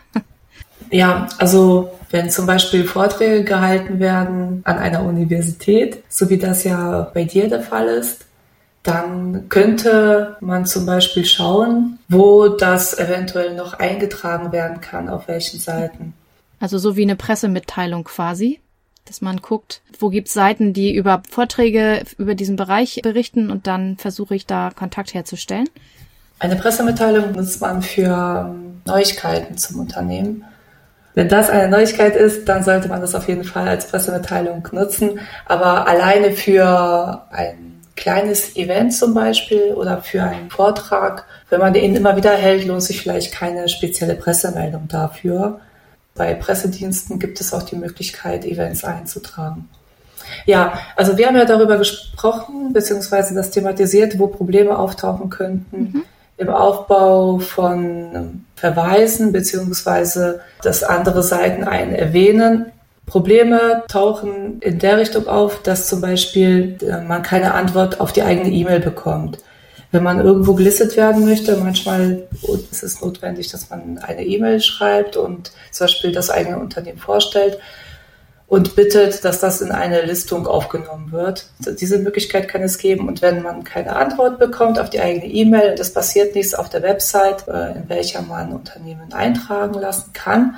Ja, 0.92 1.30
also 1.38 1.90
wenn 2.10 2.30
zum 2.30 2.48
Beispiel 2.48 2.84
Vorträge 2.84 3.46
gehalten 3.46 4.00
werden 4.00 4.62
an 4.66 4.78
einer 4.78 5.04
Universität, 5.04 6.04
so 6.10 6.30
wie 6.30 6.38
das 6.38 6.66
ja 6.66 7.10
bei 7.14 7.24
dir 7.24 7.48
der 7.48 7.62
Fall 7.62 7.88
ist, 7.88 8.26
dann 8.84 9.48
könnte 9.48 10.36
man 10.42 10.66
zum 10.66 10.86
Beispiel 10.86 11.24
schauen, 11.24 12.00
wo 12.10 12.50
das 12.50 12.98
eventuell 12.98 13.56
noch 13.56 13.74
eingetragen 13.74 14.52
werden 14.52 14.82
kann, 14.82 15.08
auf 15.08 15.30
welchen 15.30 15.62
Seiten. 15.62 16.14
Also 16.60 16.78
so 16.78 16.98
wie 16.98 17.04
eine 17.04 17.16
Pressemitteilung 17.16 18.04
quasi 18.04 18.60
dass 19.10 19.22
man 19.22 19.38
guckt, 19.38 19.82
wo 20.00 20.10
gibt's 20.10 20.34
Seiten, 20.34 20.72
die 20.72 20.96
über 20.96 21.24
Vorträge 21.30 22.04
über 22.18 22.36
diesen 22.36 22.56
Bereich 22.56 23.02
berichten 23.04 23.50
und 23.50 23.68
dann 23.68 23.98
versuche 23.98 24.36
ich 24.36 24.46
da 24.46 24.70
Kontakt 24.74 25.14
herzustellen. 25.14 25.68
Eine 26.38 26.56
Pressemitteilung 26.56 27.34
nutzt 27.34 27.60
man 27.60 27.82
für 27.82 28.50
ähm, 28.50 28.82
Neuigkeiten 28.86 29.58
zum 29.58 29.80
Unternehmen. 29.82 30.46
Wenn 31.16 31.28
das 31.28 31.50
eine 31.50 31.68
Neuigkeit 31.68 32.16
ist, 32.16 32.48
dann 32.48 32.64
sollte 32.64 32.88
man 32.88 33.02
das 33.02 33.16
auf 33.16 33.28
jeden 33.28 33.44
Fall 33.44 33.68
als 33.68 33.88
Pressemitteilung 33.88 34.66
nutzen. 34.72 35.20
Aber 35.48 35.88
alleine 35.88 36.32
für 36.32 37.26
ein 37.32 37.82
kleines 37.96 38.56
Event 38.56 38.94
zum 38.94 39.14
Beispiel 39.14 39.74
oder 39.74 40.02
für 40.02 40.24
einen 40.24 40.50
Vortrag, 40.50 41.26
wenn 41.50 41.60
man 41.60 41.74
den 41.74 41.96
immer 41.96 42.16
wieder 42.16 42.32
hält, 42.32 42.66
lohnt 42.66 42.84
sich 42.84 43.02
vielleicht 43.02 43.34
keine 43.34 43.68
spezielle 43.68 44.16
Pressemeldung 44.16 44.88
dafür. 44.88 45.60
Bei 46.20 46.34
Pressediensten 46.34 47.18
gibt 47.18 47.40
es 47.40 47.54
auch 47.54 47.64
die 47.64 47.78
Möglichkeit, 47.78 48.44
Events 48.44 48.84
einzutragen. 48.84 49.70
Ja, 50.46 50.74
also 50.98 51.18
wir 51.18 51.28
haben 51.28 51.38
ja 51.38 51.46
darüber 51.46 51.78
gesprochen, 51.78 52.74
beziehungsweise 52.74 53.34
das 53.34 53.52
thematisiert, 53.52 54.20
wo 54.20 54.28
Probleme 54.28 54.78
auftauchen 54.78 55.30
könnten 55.30 55.78
mhm. 55.78 56.04
im 56.36 56.50
Aufbau 56.50 57.40
von 57.40 58.44
Verweisen, 58.58 59.32
beziehungsweise 59.32 60.42
dass 60.62 60.84
andere 60.84 61.24
Seiten 61.24 61.64
einen 61.64 61.96
erwähnen. 61.96 62.66
Probleme 63.06 63.84
tauchen 63.88 64.60
in 64.60 64.78
der 64.78 64.98
Richtung 64.98 65.26
auf, 65.30 65.64
dass 65.64 65.88
zum 65.88 66.02
Beispiel 66.02 66.76
äh, 66.82 67.00
man 67.00 67.24
keine 67.24 67.54
Antwort 67.54 68.02
auf 68.02 68.12
die 68.12 68.24
eigene 68.24 68.50
E-Mail 68.50 68.82
bekommt 68.82 69.38
wenn 69.92 70.04
man 70.04 70.20
irgendwo 70.20 70.54
gelistet 70.54 70.96
werden 70.98 71.26
möchte, 71.26 71.58
manchmal 71.58 72.28
ist 72.72 72.84
es 72.84 73.02
notwendig, 73.02 73.50
dass 73.50 73.70
man 73.70 73.98
eine 73.98 74.24
E-Mail 74.24 74.62
schreibt 74.62 75.18
und 75.18 75.52
zum 75.72 75.86
Beispiel 75.86 76.12
das 76.12 76.30
eigene 76.30 76.60
Unternehmen 76.60 77.00
vorstellt 77.00 77.60
und 78.50 78.76
bittet, 78.76 79.24
dass 79.24 79.40
das 79.40 79.62
in 79.62 79.72
eine 79.72 80.02
Listung 80.02 80.48
aufgenommen 80.48 81.12
wird. 81.12 81.46
Diese 81.80 82.00
Möglichkeit 82.00 82.48
kann 82.48 82.64
es 82.64 82.80
geben. 82.80 83.08
Und 83.08 83.22
wenn 83.22 83.44
man 83.44 83.64
keine 83.64 83.96
Antwort 83.96 84.40
bekommt 84.40 84.80
auf 84.80 84.90
die 84.90 85.00
eigene 85.00 85.28
E-Mail 85.28 85.72
und 85.72 85.80
es 85.80 85.94
passiert 85.94 86.34
nichts 86.34 86.56
auf 86.56 86.68
der 86.68 86.82
Website, 86.82 87.48
äh, 87.48 87.74
in 87.78 87.90
welcher 87.90 88.24
man 88.24 88.52
Unternehmen 88.52 89.14
eintragen 89.14 89.76
lassen 89.76 90.14
kann, 90.14 90.56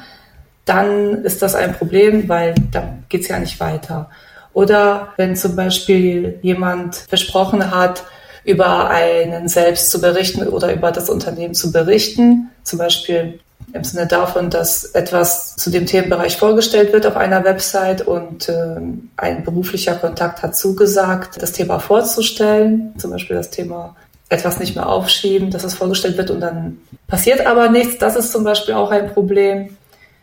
dann 0.64 1.26
ist 1.26 1.42
das 1.42 1.54
ein 1.54 1.74
Problem, 1.74 2.30
weil 2.30 2.56
dann 2.72 3.04
geht 3.10 3.22
es 3.22 3.28
ja 3.28 3.40
nicht 3.40 3.60
weiter. 3.60 4.10
Oder 4.54 5.10
wenn 5.18 5.36
zum 5.36 5.58
Beispiel 5.58 6.40
jemand 6.42 6.96
versprochen 6.96 7.72
hat, 7.72 8.04
über 8.44 8.90
einen 8.90 9.48
selbst 9.48 9.92
zu 9.92 10.02
berichten 10.02 10.48
oder 10.48 10.74
über 10.74 10.92
das 10.92 11.10
Unternehmen 11.10 11.54
zu 11.54 11.72
berichten. 11.72 12.50
Zum 12.64 12.80
Beispiel 12.80 13.40
im 13.74 13.84
Sinne 13.84 14.08
davon, 14.08 14.50
dass 14.50 14.86
etwas 14.86 15.56
zu 15.56 15.70
dem 15.70 15.86
Themenbereich 15.86 16.38
vorgestellt 16.38 16.92
wird 16.92 17.06
auf 17.06 17.16
einer 17.16 17.44
Website 17.44 18.02
und 18.02 18.50
äh, 18.50 18.76
ein 19.18 19.44
beruflicher 19.44 19.96
Kontakt 19.96 20.44
hat 20.44 20.58
zugesagt, 20.58 21.42
das 21.42 21.54
Thema 21.54 21.80
vorzustellen, 21.80 22.94
zum 22.98 23.12
Beispiel 23.12 23.38
das 23.38 23.50
Thema 23.50 23.96
etwas 24.30 24.60
nicht 24.60 24.76
mehr 24.76 24.88
aufschieben, 24.88 25.52
dass 25.52 25.64
es 25.64 25.74
vorgestellt 25.74 26.18
wird 26.18 26.32
und 26.32 26.40
dann 26.40 26.78
passiert 27.08 27.46
aber 27.46 27.70
nichts. 27.70 27.98
Das 27.98 28.16
ist 28.16 28.32
zum 28.32 28.44
Beispiel 28.44 28.74
auch 28.74 28.92
ein 28.92 29.14
Problem, 29.14 29.78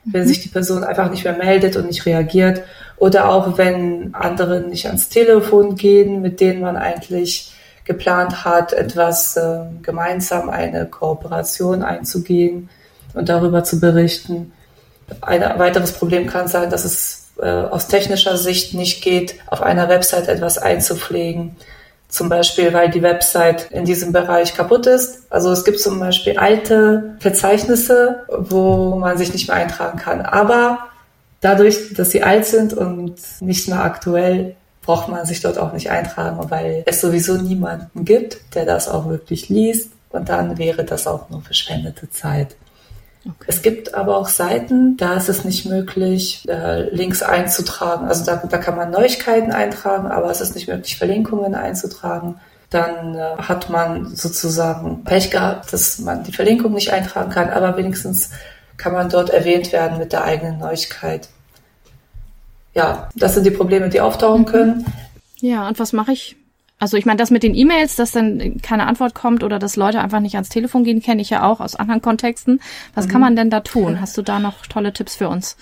wenn 0.04 0.26
sich 0.26 0.40
die 0.40 0.48
Person 0.48 0.84
einfach 0.84 1.10
nicht 1.10 1.24
mehr 1.24 1.36
meldet 1.36 1.76
und 1.76 1.86
nicht 1.86 2.06
reagiert 2.06 2.62
oder 2.96 3.28
auch 3.28 3.58
wenn 3.58 4.14
andere 4.14 4.60
nicht 4.60 4.86
ans 4.86 5.08
Telefon 5.08 5.76
gehen, 5.76 6.22
mit 6.22 6.40
denen 6.40 6.60
man 6.60 6.76
eigentlich 6.76 7.52
geplant 7.88 8.44
hat, 8.44 8.72
etwas 8.72 9.36
äh, 9.36 9.60
gemeinsam 9.82 10.50
eine 10.50 10.86
Kooperation 10.86 11.82
einzugehen 11.82 12.68
und 13.14 13.28
darüber 13.28 13.64
zu 13.64 13.80
berichten. 13.80 14.52
Ein 15.22 15.40
weiteres 15.58 15.92
Problem 15.92 16.26
kann 16.26 16.46
sein, 16.46 16.70
dass 16.70 16.84
es 16.84 17.30
äh, 17.40 17.48
aus 17.48 17.88
technischer 17.88 18.36
Sicht 18.36 18.74
nicht 18.74 19.02
geht, 19.02 19.36
auf 19.46 19.62
einer 19.62 19.88
Website 19.88 20.28
etwas 20.28 20.58
einzupflegen. 20.58 21.56
Zum 22.08 22.28
Beispiel, 22.28 22.72
weil 22.72 22.90
die 22.90 23.02
Website 23.02 23.70
in 23.70 23.84
diesem 23.84 24.12
Bereich 24.12 24.54
kaputt 24.54 24.86
ist. 24.86 25.22
Also 25.30 25.50
es 25.50 25.64
gibt 25.64 25.80
zum 25.80 25.98
Beispiel 25.98 26.38
alte 26.38 27.16
Verzeichnisse, 27.20 28.24
wo 28.28 28.96
man 28.96 29.18
sich 29.18 29.32
nicht 29.32 29.48
mehr 29.48 29.56
eintragen 29.56 29.98
kann. 29.98 30.22
Aber 30.22 30.88
dadurch, 31.40 31.94
dass 31.94 32.10
sie 32.10 32.22
alt 32.22 32.44
sind 32.44 32.74
und 32.74 33.16
nicht 33.40 33.68
mehr 33.68 33.82
aktuell, 33.82 34.56
braucht 34.88 35.08
man 35.08 35.26
sich 35.26 35.42
dort 35.42 35.58
auch 35.58 35.74
nicht 35.74 35.90
eintragen, 35.90 36.50
weil 36.50 36.82
es 36.86 37.02
sowieso 37.02 37.34
niemanden 37.34 38.06
gibt, 38.06 38.38
der 38.54 38.64
das 38.64 38.88
auch 38.88 39.06
wirklich 39.06 39.50
liest. 39.50 39.90
Und 40.08 40.30
dann 40.30 40.56
wäre 40.56 40.82
das 40.82 41.06
auch 41.06 41.28
nur 41.28 41.42
verschwendete 41.42 42.08
Zeit. 42.08 42.56
Okay. 43.26 43.44
Es 43.48 43.60
gibt 43.60 43.92
aber 43.92 44.16
auch 44.16 44.28
Seiten, 44.28 44.96
da 44.96 45.12
ist 45.18 45.28
es 45.28 45.44
nicht 45.44 45.66
möglich, 45.66 46.46
äh, 46.48 46.88
Links 46.88 47.22
einzutragen. 47.22 48.08
Also 48.08 48.24
da, 48.24 48.36
da 48.36 48.56
kann 48.56 48.76
man 48.76 48.90
Neuigkeiten 48.90 49.52
eintragen, 49.52 50.06
aber 50.06 50.30
es 50.30 50.40
ist 50.40 50.54
nicht 50.54 50.68
möglich, 50.68 50.96
Verlinkungen 50.96 51.54
einzutragen. 51.54 52.36
Dann 52.70 53.14
äh, 53.14 53.36
hat 53.36 53.68
man 53.68 54.16
sozusagen 54.16 55.04
Pech 55.04 55.30
gehabt, 55.30 55.70
dass 55.70 55.98
man 55.98 56.24
die 56.24 56.32
Verlinkung 56.32 56.72
nicht 56.72 56.94
eintragen 56.94 57.30
kann, 57.30 57.50
aber 57.50 57.76
wenigstens 57.76 58.30
kann 58.78 58.94
man 58.94 59.10
dort 59.10 59.28
erwähnt 59.28 59.70
werden 59.70 59.98
mit 59.98 60.14
der 60.14 60.24
eigenen 60.24 60.58
Neuigkeit. 60.60 61.28
Ja, 62.74 63.08
das 63.14 63.34
sind 63.34 63.44
die 63.44 63.50
Probleme, 63.50 63.88
die 63.88 64.00
auftauchen 64.00 64.44
können. 64.44 64.86
Ja, 65.40 65.68
und 65.68 65.78
was 65.78 65.92
mache 65.92 66.12
ich, 66.12 66.36
also 66.78 66.96
ich 66.96 67.06
meine, 67.06 67.18
das 67.18 67.30
mit 67.30 67.42
den 67.42 67.54
E-Mails, 67.54 67.96
dass 67.96 68.12
dann 68.12 68.60
keine 68.62 68.86
Antwort 68.86 69.14
kommt 69.14 69.42
oder 69.42 69.58
dass 69.58 69.76
Leute 69.76 70.00
einfach 70.00 70.20
nicht 70.20 70.34
ans 70.34 70.48
Telefon 70.48 70.84
gehen, 70.84 71.02
kenne 71.02 71.22
ich 71.22 71.30
ja 71.30 71.48
auch 71.48 71.60
aus 71.60 71.76
anderen 71.76 72.02
Kontexten. 72.02 72.60
Was 72.94 73.06
mhm. 73.06 73.10
kann 73.10 73.20
man 73.20 73.36
denn 73.36 73.50
da 73.50 73.60
tun? 73.60 74.00
Hast 74.00 74.16
du 74.16 74.22
da 74.22 74.38
noch 74.38 74.66
tolle 74.66 74.92
Tipps 74.92 75.16
für 75.16 75.28
uns? 75.28 75.56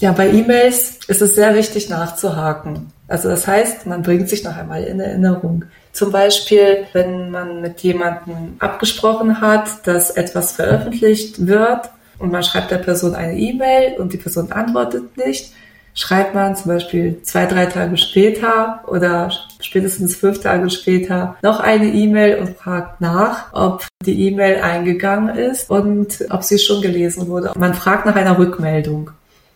Ja, 0.00 0.12
bei 0.12 0.30
E-Mails 0.30 1.00
ist 1.08 1.20
es 1.20 1.34
sehr 1.34 1.54
wichtig 1.54 1.90
nachzuhaken. 1.90 2.90
Also 3.06 3.28
das 3.28 3.46
heißt, 3.46 3.86
man 3.86 4.02
bringt 4.02 4.28
sich 4.28 4.44
noch 4.44 4.56
einmal 4.56 4.84
in 4.84 4.98
Erinnerung. 4.98 5.66
Zum 5.92 6.10
Beispiel, 6.10 6.86
wenn 6.92 7.30
man 7.30 7.60
mit 7.60 7.80
jemandem 7.80 8.56
abgesprochen 8.60 9.40
hat, 9.40 9.86
dass 9.86 10.10
etwas 10.10 10.52
veröffentlicht 10.52 11.46
wird 11.46 11.90
und 12.18 12.32
man 12.32 12.42
schreibt 12.44 12.70
der 12.70 12.78
Person 12.78 13.14
eine 13.14 13.36
E-Mail 13.36 13.98
und 13.98 14.12
die 14.12 14.16
Person 14.16 14.52
antwortet 14.52 15.16
nicht, 15.16 15.52
schreibt 15.94 16.34
man 16.34 16.56
zum 16.56 16.72
Beispiel 16.72 17.22
zwei, 17.22 17.46
drei 17.46 17.66
Tage 17.66 17.96
später 17.96 18.82
oder 18.86 19.30
spätestens 19.60 20.16
fünf 20.16 20.40
Tage 20.40 20.70
später 20.70 21.36
noch 21.42 21.60
eine 21.60 21.86
E-Mail 21.86 22.38
und 22.38 22.56
fragt 22.56 23.00
nach, 23.00 23.52
ob 23.52 23.86
die 24.04 24.28
E-Mail 24.28 24.60
eingegangen 24.62 25.36
ist 25.36 25.70
und 25.70 26.24
ob 26.30 26.42
sie 26.42 26.58
schon 26.58 26.82
gelesen 26.82 27.28
wurde. 27.28 27.52
Man 27.58 27.74
fragt 27.74 28.06
nach 28.06 28.16
einer 28.16 28.38
Rückmeldung. 28.38 29.10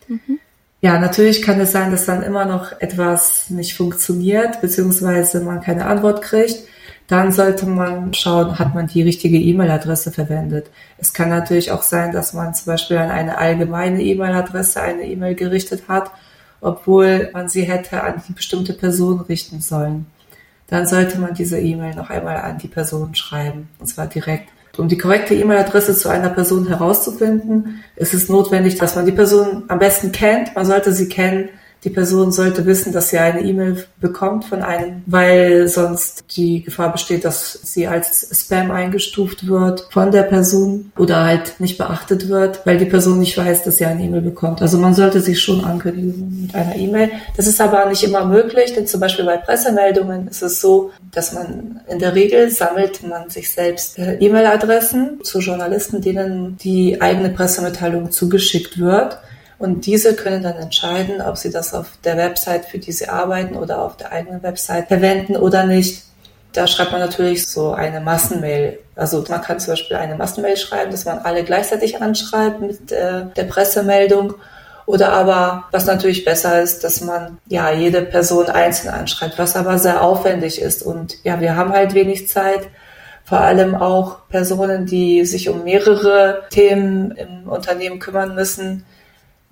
Mhm. 0.09 0.39
Ja, 0.81 0.99
natürlich 0.99 1.41
kann 1.41 1.59
es 1.61 1.73
sein, 1.73 1.91
dass 1.91 2.05
dann 2.05 2.23
immer 2.23 2.45
noch 2.45 2.79
etwas 2.79 3.49
nicht 3.49 3.75
funktioniert, 3.75 4.61
beziehungsweise 4.61 5.41
man 5.41 5.63
keine 5.63 5.87
Antwort 5.87 6.21
kriegt. 6.21 6.59
Dann 7.07 7.33
sollte 7.33 7.67
man 7.67 8.13
schauen, 8.13 8.59
hat 8.59 8.75
man 8.75 8.87
die 8.87 9.03
richtige 9.03 9.39
E-Mail-Adresse 9.39 10.11
verwendet. 10.11 10.67
Es 10.99 11.15
kann 11.15 11.29
natürlich 11.31 11.71
auch 11.71 11.83
sein, 11.83 12.13
dass 12.13 12.35
man 12.35 12.55
zum 12.55 12.67
Beispiel 12.67 12.99
an 12.99 13.11
eine 13.11 13.39
allgemeine 13.39 14.03
E-Mail-Adresse 14.03 14.81
eine 14.83 15.05
E-Mail 15.07 15.35
gerichtet 15.35 15.85
hat 15.89 16.11
obwohl 16.65 17.31
man 17.33 17.49
sie 17.49 17.63
hätte 17.63 18.03
an 18.03 18.23
die 18.27 18.33
bestimmte 18.33 18.73
Person 18.73 19.21
richten 19.21 19.61
sollen. 19.61 20.07
Dann 20.67 20.87
sollte 20.87 21.19
man 21.19 21.35
diese 21.35 21.61
E-Mail 21.61 21.95
noch 21.95 22.09
einmal 22.09 22.39
an 22.39 22.59
die 22.59 22.69
Person 22.69 23.15
schreiben, 23.15 23.69
und 23.79 23.87
zwar 23.87 24.07
direkt. 24.07 24.49
Um 24.77 24.89
die 24.89 24.99
korrekte 24.99 25.35
E-Mail-Adresse 25.35 25.95
zu 25.95 26.09
einer 26.09 26.31
Person 26.31 26.67
herauszufinden, 26.67 27.85
ist 27.97 28.15
es 28.15 28.29
notwendig, 28.29 28.77
dass 28.77 28.97
man 28.97 29.07
die 29.07 29.13
Person 29.13 29.65
am 29.69 29.79
besten 29.79 30.11
kennt. 30.11 30.57
Man 30.57 30.67
sollte 30.67 30.93
sie 30.93 31.09
kennen, 31.09 31.51
die 31.85 31.91
Person 31.91 32.33
sollte 32.33 32.65
wissen, 32.65 32.93
dass 32.93 33.11
sie 33.11 33.19
eine 33.19 33.43
E-Mail 33.43 33.85
bekommt 34.01 34.47
von 34.47 34.63
einem, 34.63 35.03
weil 35.07 35.69
sonst 35.69 36.25
die 36.37 36.63
Gefahr 36.63 36.93
besteht, 36.93 37.25
dass 37.25 37.53
sie 37.63 37.87
als 37.87 38.29
Spam 38.33 38.71
eingestuft 38.71 39.47
wird 39.47 39.87
von 39.91 40.11
der 40.11 40.23
Person 40.23 40.93
oder 40.99 41.25
halt 41.25 41.61
nicht 41.61 41.77
beachtet 41.77 42.29
wird, 42.29 42.65
weil 42.65 42.79
die 42.79 42.87
Person 42.87 43.19
nicht 43.19 43.37
weiß, 43.37 43.65
dass 43.65 43.77
sie 43.77 43.85
eine 43.85 44.03
E-Mail 44.03 44.23
bekommt. 44.23 44.63
Also 44.63 44.79
man 44.79 44.95
sollte 44.95 45.21
sich 45.21 45.41
schon 45.41 45.63
ankündigen 45.65 46.43
mit 46.43 46.55
einer 46.55 46.77
E-Mail. 46.77 47.11
Das 47.37 47.47
ist 47.47 47.61
aber 47.61 47.87
nicht 47.87 48.03
immer 48.03 48.25
möglich, 48.25 48.73
denn 48.73 48.87
zum 48.87 49.01
Beispiel 49.01 49.27
bei 49.27 49.37
Pressemeldungen 49.37 50.29
ist 50.29 50.43
es 50.43 50.61
so, 50.61 50.91
dass 51.13 51.35
man 51.35 51.81
in 51.89 51.99
der 51.99 52.15
Regel 52.15 52.51
sammelt 52.51 53.07
man 53.07 53.29
sich 53.29 53.53
selbst 53.53 53.99
äh, 53.99 54.15
E-Mail-Adressen 54.15 55.21
zu 55.23 55.41
Journalisten, 55.41 56.01
denen 56.01 56.57
die 56.57 57.01
eigene 57.01 57.29
Pressemitteilung 57.29 58.11
zugeschickt 58.11 58.79
wird. 58.79 59.19
Und 59.59 59.87
diese 59.87 60.15
können 60.15 60.43
dann 60.43 60.57
entscheiden, 60.57 61.21
ob 61.21 61.37
sie 61.37 61.51
das 61.51 61.75
auf 61.75 61.87
der 62.05 62.17
Website, 62.17 62.65
für 62.65 62.79
die 62.79 62.93
sie 62.93 63.09
arbeiten 63.09 63.57
oder 63.57 63.83
auf 63.83 63.97
der 63.97 64.13
eigenen 64.13 64.43
Website 64.43 64.89
verwenden 64.89 65.37
oder 65.37 65.65
nicht. 65.65 66.03
Da 66.53 66.67
schreibt 66.67 66.93
man 66.93 67.01
natürlich 67.01 67.47
so 67.47 67.73
eine 67.73 68.01
Massenmail. 68.01 68.79
Also 68.95 69.25
man 69.29 69.43
kann 69.43 69.59
zum 69.59 69.73
Beispiel 69.73 69.97
eine 69.97 70.15
Massenmail 70.15 70.57
schreiben, 70.57 70.91
dass 70.91 71.05
man 71.05 71.19
alle 71.19 71.45
gleichzeitig 71.45 72.01
anschreibt 72.01 72.61
mit 72.61 72.93
äh, 72.93 73.27
der 73.37 73.45
Pressemeldung. 73.45 74.35
Oder 74.87 75.13
aber, 75.13 75.65
was 75.71 75.87
natürlich 75.87 76.25
besser 76.25 76.61
ist, 76.61 76.85
dass 76.85 77.01
man 77.01 77.39
ja 77.49 77.73
jede 77.73 78.03
Person 78.03 78.47
einzeln 78.47 78.93
anschreibt, 78.93 79.39
was 79.39 79.57
aber 79.57 79.79
sehr 79.79 80.03
aufwendig 80.03 80.61
ist. 80.61 80.83
Und 80.83 81.17
ja, 81.25 81.41
wir 81.41 81.57
haben 81.57 81.73
halt 81.73 81.95
wenig 81.95 82.29
Zeit. 82.29 82.69
Vor 83.25 83.41
allem 83.41 83.75
auch 83.75 84.29
Personen, 84.29 84.85
die 84.85 85.25
sich 85.25 85.49
um 85.49 85.65
mehrere 85.65 86.43
Themen 86.51 87.13
im 87.13 87.49
Unternehmen 87.49 87.99
kümmern 87.99 88.35
müssen, 88.35 88.85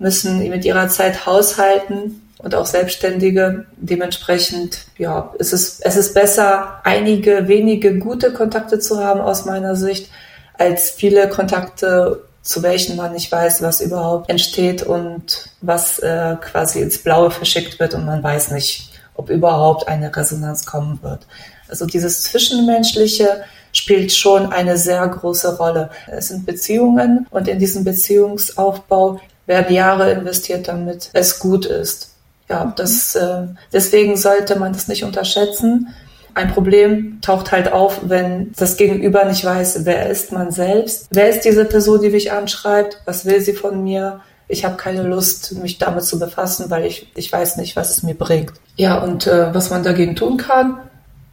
müssen 0.03 0.47
mit 0.49 0.65
ihrer 0.65 0.89
Zeit 0.89 1.25
haushalten 1.25 2.21
und 2.37 2.53
auch 2.53 2.67
Selbstständige. 2.67 3.65
Dementsprechend, 3.77 4.85
ja, 4.97 5.33
es 5.39 5.53
ist, 5.53 5.83
es 5.83 5.95
ist 5.95 6.13
besser, 6.13 6.81
einige 6.83 7.47
wenige 7.47 7.97
gute 7.97 8.31
Kontakte 8.33 8.77
zu 8.77 9.03
haben 9.03 9.21
aus 9.21 9.45
meiner 9.45 9.75
Sicht, 9.75 10.11
als 10.59 10.91
viele 10.91 11.29
Kontakte, 11.29 12.21
zu 12.43 12.61
welchen 12.61 12.97
man 12.97 13.13
nicht 13.13 13.31
weiß, 13.31 13.63
was 13.63 13.81
überhaupt 13.81 14.29
entsteht 14.29 14.83
und 14.83 15.49
was 15.61 15.97
äh, 15.99 16.35
quasi 16.41 16.81
ins 16.81 16.97
Blaue 16.97 17.31
verschickt 17.31 17.79
wird 17.79 17.93
und 17.93 18.05
man 18.05 18.21
weiß 18.21 18.51
nicht, 18.51 18.91
ob 19.15 19.29
überhaupt 19.29 19.87
eine 19.87 20.13
Resonanz 20.13 20.65
kommen 20.65 20.99
wird. 21.01 21.25
Also 21.69 21.85
dieses 21.85 22.23
Zwischenmenschliche 22.23 23.43
spielt 23.71 24.11
schon 24.11 24.51
eine 24.51 24.77
sehr 24.77 25.07
große 25.07 25.57
Rolle. 25.57 25.89
Es 26.07 26.27
sind 26.27 26.45
Beziehungen 26.45 27.25
und 27.31 27.47
in 27.47 27.57
diesem 27.57 27.85
Beziehungsaufbau 27.85 29.19
werden 29.45 29.73
Jahre 29.73 30.11
investiert, 30.11 30.67
damit 30.67 31.09
es 31.13 31.39
gut 31.39 31.65
ist. 31.65 32.13
Ja, 32.49 32.73
das, 32.75 33.15
äh, 33.15 33.47
deswegen 33.71 34.17
sollte 34.17 34.57
man 34.57 34.73
das 34.73 34.87
nicht 34.87 35.03
unterschätzen. 35.03 35.93
Ein 36.35 36.51
Problem 36.51 37.19
taucht 37.21 37.51
halt 37.51 37.71
auf, 37.71 38.01
wenn 38.03 38.51
das 38.57 38.77
Gegenüber 38.77 39.25
nicht 39.25 39.45
weiß, 39.45 39.85
wer 39.85 40.09
ist 40.09 40.31
man 40.31 40.51
selbst, 40.51 41.07
wer 41.11 41.29
ist 41.29 41.41
diese 41.41 41.65
Person, 41.65 42.01
die 42.01 42.09
mich 42.09 42.31
anschreibt, 42.31 42.99
was 43.05 43.25
will 43.25 43.39
sie 43.39 43.53
von 43.53 43.83
mir. 43.83 44.21
Ich 44.47 44.65
habe 44.65 44.75
keine 44.75 45.03
Lust, 45.03 45.53
mich 45.53 45.77
damit 45.77 46.03
zu 46.03 46.19
befassen, 46.19 46.69
weil 46.69 46.85
ich, 46.85 47.11
ich 47.15 47.31
weiß 47.31 47.57
nicht, 47.57 47.75
was 47.75 47.91
es 47.91 48.03
mir 48.03 48.15
bringt. 48.15 48.53
Ja, 48.75 48.99
und 48.99 49.27
äh, 49.27 49.53
was 49.53 49.69
man 49.69 49.83
dagegen 49.83 50.15
tun 50.15 50.37
kann, 50.37 50.79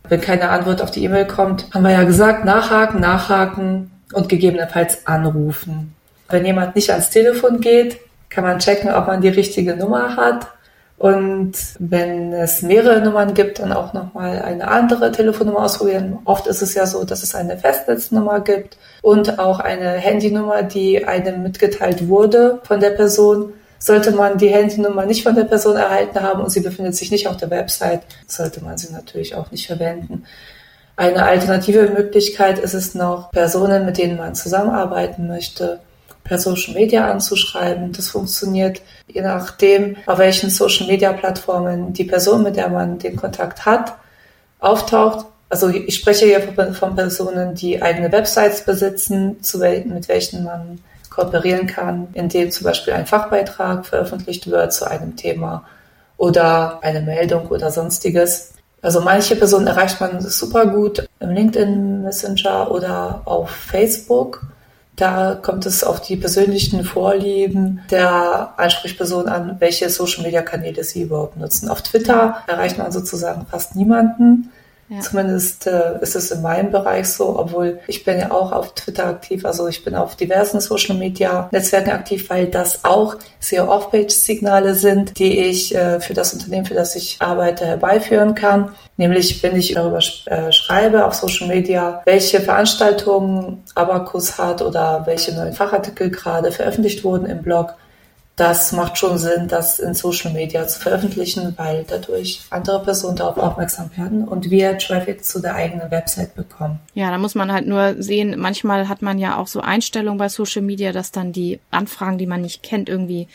wenn 0.08 0.20
keine 0.20 0.50
Antwort 0.50 0.82
auf 0.82 0.90
die 0.90 1.04
E-Mail 1.04 1.26
kommt, 1.26 1.66
haben 1.72 1.82
wir 1.82 1.92
ja 1.92 2.04
gesagt, 2.04 2.44
nachhaken, 2.44 3.00
nachhaken 3.00 3.90
und 4.12 4.28
gegebenenfalls 4.28 5.06
anrufen. 5.06 5.94
Wenn 6.30 6.44
jemand 6.44 6.76
nicht 6.76 6.90
ans 6.90 7.10
Telefon 7.10 7.60
geht, 7.60 7.98
kann 8.28 8.44
man 8.44 8.58
checken, 8.58 8.92
ob 8.92 9.06
man 9.06 9.20
die 9.20 9.28
richtige 9.28 9.76
Nummer 9.76 10.16
hat. 10.16 10.46
Und 11.00 11.52
wenn 11.78 12.34
es 12.34 12.60
mehrere 12.60 13.00
Nummern 13.00 13.32
gibt, 13.32 13.58
dann 13.58 13.72
auch 13.72 13.94
nochmal 13.94 14.42
eine 14.42 14.68
andere 14.68 15.10
Telefonnummer 15.10 15.64
ausprobieren. 15.64 16.18
Oft 16.26 16.46
ist 16.46 16.60
es 16.60 16.74
ja 16.74 16.84
so, 16.84 17.04
dass 17.04 17.22
es 17.22 17.34
eine 17.34 17.56
Festnetznummer 17.56 18.40
gibt 18.40 18.76
und 19.00 19.38
auch 19.38 19.60
eine 19.60 19.92
Handynummer, 19.92 20.62
die 20.62 21.06
einem 21.06 21.42
mitgeteilt 21.42 22.06
wurde 22.06 22.60
von 22.64 22.80
der 22.80 22.90
Person. 22.90 23.54
Sollte 23.78 24.10
man 24.10 24.36
die 24.36 24.48
Handynummer 24.48 25.06
nicht 25.06 25.22
von 25.22 25.34
der 25.34 25.44
Person 25.44 25.76
erhalten 25.76 26.20
haben 26.20 26.42
und 26.42 26.50
sie 26.50 26.60
befindet 26.60 26.94
sich 26.94 27.10
nicht 27.10 27.28
auf 27.28 27.38
der 27.38 27.48
Website, 27.48 28.02
sollte 28.26 28.62
man 28.62 28.76
sie 28.76 28.92
natürlich 28.92 29.34
auch 29.34 29.50
nicht 29.50 29.68
verwenden. 29.68 30.24
Eine 30.96 31.24
alternative 31.24 31.88
Möglichkeit 31.88 32.58
ist 32.58 32.74
es 32.74 32.94
noch, 32.94 33.30
Personen, 33.30 33.86
mit 33.86 33.96
denen 33.96 34.18
man 34.18 34.34
zusammenarbeiten 34.34 35.28
möchte, 35.28 35.80
per 36.30 36.38
Social 36.38 36.74
Media 36.74 37.10
anzuschreiben. 37.10 37.92
Das 37.92 38.08
funktioniert 38.08 38.80
je 39.08 39.20
nachdem, 39.20 39.96
auf 40.06 40.18
welchen 40.18 40.48
Social 40.48 40.86
Media 40.86 41.12
Plattformen 41.12 41.92
die 41.92 42.04
Person, 42.04 42.44
mit 42.44 42.54
der 42.54 42.68
man 42.68 43.00
den 43.00 43.16
Kontakt 43.16 43.66
hat, 43.66 43.94
auftaucht. 44.60 45.26
Also 45.48 45.68
ich 45.68 45.96
spreche 45.96 46.26
hier 46.26 46.40
von 46.72 46.94
Personen, 46.94 47.56
die 47.56 47.82
eigene 47.82 48.12
Websites 48.12 48.64
besitzen, 48.64 49.38
mit 49.86 50.08
welchen 50.08 50.44
man 50.44 50.78
kooperieren 51.10 51.66
kann, 51.66 52.06
indem 52.12 52.52
zum 52.52 52.64
Beispiel 52.64 52.92
ein 52.92 53.06
Fachbeitrag 53.06 53.84
veröffentlicht 53.84 54.48
wird 54.48 54.72
zu 54.72 54.88
einem 54.88 55.16
Thema 55.16 55.64
oder 56.16 56.78
eine 56.82 57.00
Meldung 57.00 57.48
oder 57.48 57.72
sonstiges. 57.72 58.52
Also 58.82 59.00
manche 59.00 59.34
Personen 59.34 59.66
erreicht 59.66 60.00
man 60.00 60.20
super 60.20 60.66
gut 60.66 61.04
im 61.18 61.30
LinkedIn 61.30 62.02
Messenger 62.02 62.70
oder 62.70 63.22
auf 63.24 63.50
Facebook. 63.50 64.46
Da 65.00 65.34
kommt 65.34 65.64
es 65.64 65.82
auf 65.82 66.02
die 66.02 66.16
persönlichen 66.16 66.84
Vorlieben 66.84 67.80
der 67.90 68.52
Ansprechperson 68.58 69.28
an, 69.28 69.56
welche 69.58 69.88
Social-Media-Kanäle 69.88 70.84
sie 70.84 71.00
überhaupt 71.00 71.38
nutzen. 71.38 71.70
Auf 71.70 71.80
Twitter 71.80 72.42
erreicht 72.46 72.76
man 72.76 72.92
sozusagen 72.92 73.46
fast 73.46 73.76
niemanden. 73.76 74.50
Ja. 74.90 74.98
Zumindest 74.98 75.68
äh, 75.68 76.00
ist 76.00 76.16
es 76.16 76.32
in 76.32 76.42
meinem 76.42 76.72
Bereich 76.72 77.08
so, 77.08 77.38
obwohl 77.38 77.78
ich 77.86 78.02
bin 78.02 78.18
ja 78.18 78.32
auch 78.32 78.50
auf 78.50 78.74
Twitter 78.74 79.06
aktiv, 79.06 79.44
also 79.44 79.68
ich 79.68 79.84
bin 79.84 79.94
auf 79.94 80.16
diversen 80.16 80.60
Social 80.60 80.96
Media 80.96 81.48
Netzwerken 81.52 81.90
aktiv, 81.90 82.28
weil 82.28 82.48
das 82.48 82.84
auch 82.84 83.14
SEO 83.38 83.70
Off-Page 83.70 84.12
Signale 84.12 84.74
sind, 84.74 85.16
die 85.16 85.38
ich 85.38 85.72
äh, 85.76 86.00
für 86.00 86.12
das 86.12 86.34
Unternehmen, 86.34 86.66
für 86.66 86.74
das 86.74 86.96
ich 86.96 87.18
arbeite, 87.20 87.66
herbeiführen 87.66 88.34
kann. 88.34 88.72
Nämlich, 88.96 89.40
wenn 89.44 89.54
ich 89.54 89.74
darüber 89.74 90.00
äh, 90.26 90.50
schreibe 90.50 91.06
auf 91.06 91.14
Social 91.14 91.46
Media, 91.46 92.02
welche 92.04 92.40
Veranstaltungen 92.40 93.62
Abacus 93.76 94.38
hat 94.38 94.60
oder 94.60 95.02
welche 95.06 95.32
neuen 95.36 95.52
Fachartikel 95.52 96.10
gerade 96.10 96.50
veröffentlicht 96.50 97.04
wurden 97.04 97.26
im 97.26 97.42
Blog, 97.42 97.74
das 98.36 98.72
macht 98.72 98.96
schon 98.96 99.18
Sinn, 99.18 99.48
das 99.48 99.78
in 99.78 99.92
Social 99.92 100.32
Media 100.32 100.66
zu 100.66 100.80
veröffentlichen, 100.80 101.52
weil 101.58 101.84
dadurch 101.86 102.40
andere 102.48 102.82
Personen 102.82 103.16
darauf 103.16 103.36
aufmerksam 103.36 103.90
werden 103.96 104.26
und 104.26 104.50
wir 104.50 104.78
Traffic 104.78 105.24
zu 105.24 105.40
der 105.40 105.54
eigenen 105.54 105.90
Website 105.90 106.34
bekommen. 106.34 106.78
Ja, 106.94 107.10
da 107.10 107.18
muss 107.18 107.34
man 107.34 107.52
halt 107.52 107.66
nur 107.66 108.02
sehen, 108.02 108.36
manchmal 108.38 108.88
hat 108.88 109.02
man 109.02 109.18
ja 109.18 109.36
auch 109.36 109.46
so 109.46 109.60
Einstellungen 109.60 110.18
bei 110.18 110.30
Social 110.30 110.62
Media, 110.62 110.92
dass 110.92 111.12
dann 111.12 111.32
die 111.32 111.60
Anfragen, 111.70 112.16
die 112.16 112.26
man 112.26 112.40
nicht 112.40 112.62
kennt, 112.62 112.88
irgendwie 112.88 113.28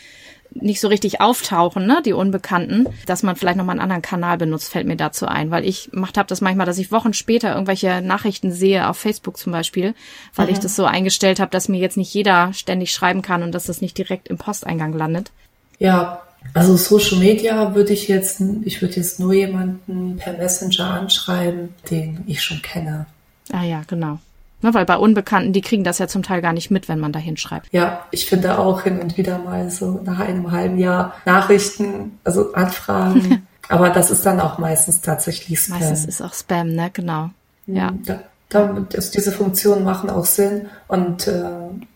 nicht 0.60 0.80
so 0.80 0.88
richtig 0.88 1.20
auftauchen, 1.20 1.86
ne, 1.86 2.00
die 2.04 2.12
Unbekannten, 2.12 2.86
dass 3.06 3.22
man 3.22 3.36
vielleicht 3.36 3.56
nochmal 3.56 3.74
einen 3.74 3.82
anderen 3.82 4.02
Kanal 4.02 4.38
benutzt, 4.38 4.70
fällt 4.70 4.86
mir 4.86 4.96
dazu 4.96 5.26
ein, 5.26 5.50
weil 5.50 5.64
ich 5.64 5.90
macht 5.92 6.18
habe 6.18 6.28
das 6.28 6.40
manchmal, 6.40 6.66
dass 6.66 6.78
ich 6.78 6.92
Wochen 6.92 7.12
später 7.12 7.52
irgendwelche 7.52 8.02
Nachrichten 8.02 8.52
sehe 8.52 8.88
auf 8.88 8.96
Facebook 8.96 9.36
zum 9.38 9.52
Beispiel, 9.52 9.94
weil 10.34 10.46
mhm. 10.46 10.52
ich 10.52 10.58
das 10.58 10.76
so 10.76 10.84
eingestellt 10.84 11.40
habe, 11.40 11.50
dass 11.50 11.68
mir 11.68 11.80
jetzt 11.80 11.96
nicht 11.96 12.12
jeder 12.12 12.52
ständig 12.52 12.92
schreiben 12.92 13.22
kann 13.22 13.42
und 13.42 13.52
dass 13.52 13.64
das 13.64 13.80
nicht 13.80 13.96
direkt 13.98 14.28
im 14.28 14.38
Posteingang 14.38 14.92
landet. 14.92 15.30
Ja, 15.78 16.22
also 16.54 16.76
Social 16.76 17.18
Media 17.18 17.74
würde 17.74 17.92
ich 17.92 18.08
jetzt, 18.08 18.40
ich 18.64 18.80
würde 18.80 18.96
jetzt 18.96 19.20
nur 19.20 19.32
jemanden 19.32 20.16
per 20.16 20.34
Messenger 20.34 20.90
anschreiben, 20.90 21.74
den 21.90 22.24
ich 22.26 22.42
schon 22.42 22.62
kenne. 22.62 23.06
Ah 23.52 23.64
ja, 23.64 23.82
genau. 23.86 24.18
Ne, 24.62 24.72
weil 24.72 24.86
bei 24.86 24.96
Unbekannten, 24.96 25.52
die 25.52 25.60
kriegen 25.60 25.84
das 25.84 25.98
ja 25.98 26.08
zum 26.08 26.22
Teil 26.22 26.40
gar 26.40 26.54
nicht 26.54 26.70
mit, 26.70 26.88
wenn 26.88 26.98
man 26.98 27.12
da 27.12 27.18
hinschreibt. 27.18 27.68
Ja, 27.72 28.06
ich 28.10 28.26
finde 28.26 28.58
auch 28.58 28.82
hin 28.82 29.00
und 29.00 29.18
wieder 29.18 29.38
mal 29.38 29.70
so 29.70 30.00
nach 30.02 30.18
einem 30.18 30.50
halben 30.50 30.78
Jahr 30.78 31.14
Nachrichten, 31.26 32.18
also 32.24 32.54
Anfragen. 32.54 33.46
Aber 33.68 33.90
das 33.90 34.10
ist 34.10 34.24
dann 34.24 34.40
auch 34.40 34.58
meistens 34.58 35.00
tatsächlich 35.00 35.60
Spam. 35.60 35.78
Meistens 35.78 36.04
ist 36.06 36.22
auch 36.22 36.32
Spam, 36.32 36.68
ne? 36.68 36.90
Genau. 36.92 37.30
Ja. 37.66 37.92
Da, 38.04 38.20
da, 38.48 38.86
also 38.94 39.10
diese 39.12 39.32
Funktionen 39.32 39.84
machen 39.84 40.08
auch 40.08 40.24
Sinn 40.24 40.68
und 40.86 41.26
äh, 41.26 41.42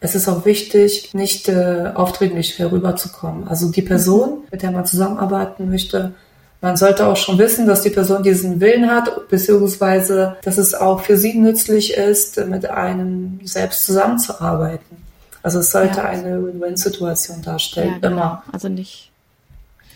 es 0.00 0.14
ist 0.14 0.29
auch 0.29 0.45
wichtig, 0.45 1.14
nicht 1.14 1.49
äh, 1.49 1.93
aufdringlich 1.95 2.59
herüberzukommen. 2.59 3.47
Also 3.47 3.71
die 3.71 3.83
Person, 3.83 4.45
mit 4.50 4.62
der 4.62 4.73
man 4.73 4.85
zusammenarbeiten 4.85 5.71
möchte, 5.71 6.12
man 6.61 6.76
sollte 6.76 7.07
auch 7.07 7.17
schon 7.17 7.38
wissen, 7.38 7.67
dass 7.67 7.83
die 7.83 7.90
Person 7.90 8.23
diesen 8.23 8.61
Willen 8.61 8.90
hat, 8.90 9.29
beziehungsweise, 9.29 10.37
dass 10.43 10.59
es 10.59 10.75
auch 10.75 11.00
für 11.00 11.17
sie 11.17 11.35
nützlich 11.35 11.95
ist, 11.95 12.37
mit 12.47 12.67
einem 12.67 13.40
selbst 13.45 13.87
zusammenzuarbeiten. 13.87 14.97
Also 15.43 15.61
es 15.61 15.71
sollte 15.71 15.99
ja. 15.99 16.05
eine 16.05 16.45
Win-Win-Situation 16.45 17.40
darstellen, 17.43 17.99
ja, 18.02 18.09
genau. 18.09 18.23
immer. 18.23 18.43
Also 18.52 18.69
nicht, 18.69 19.11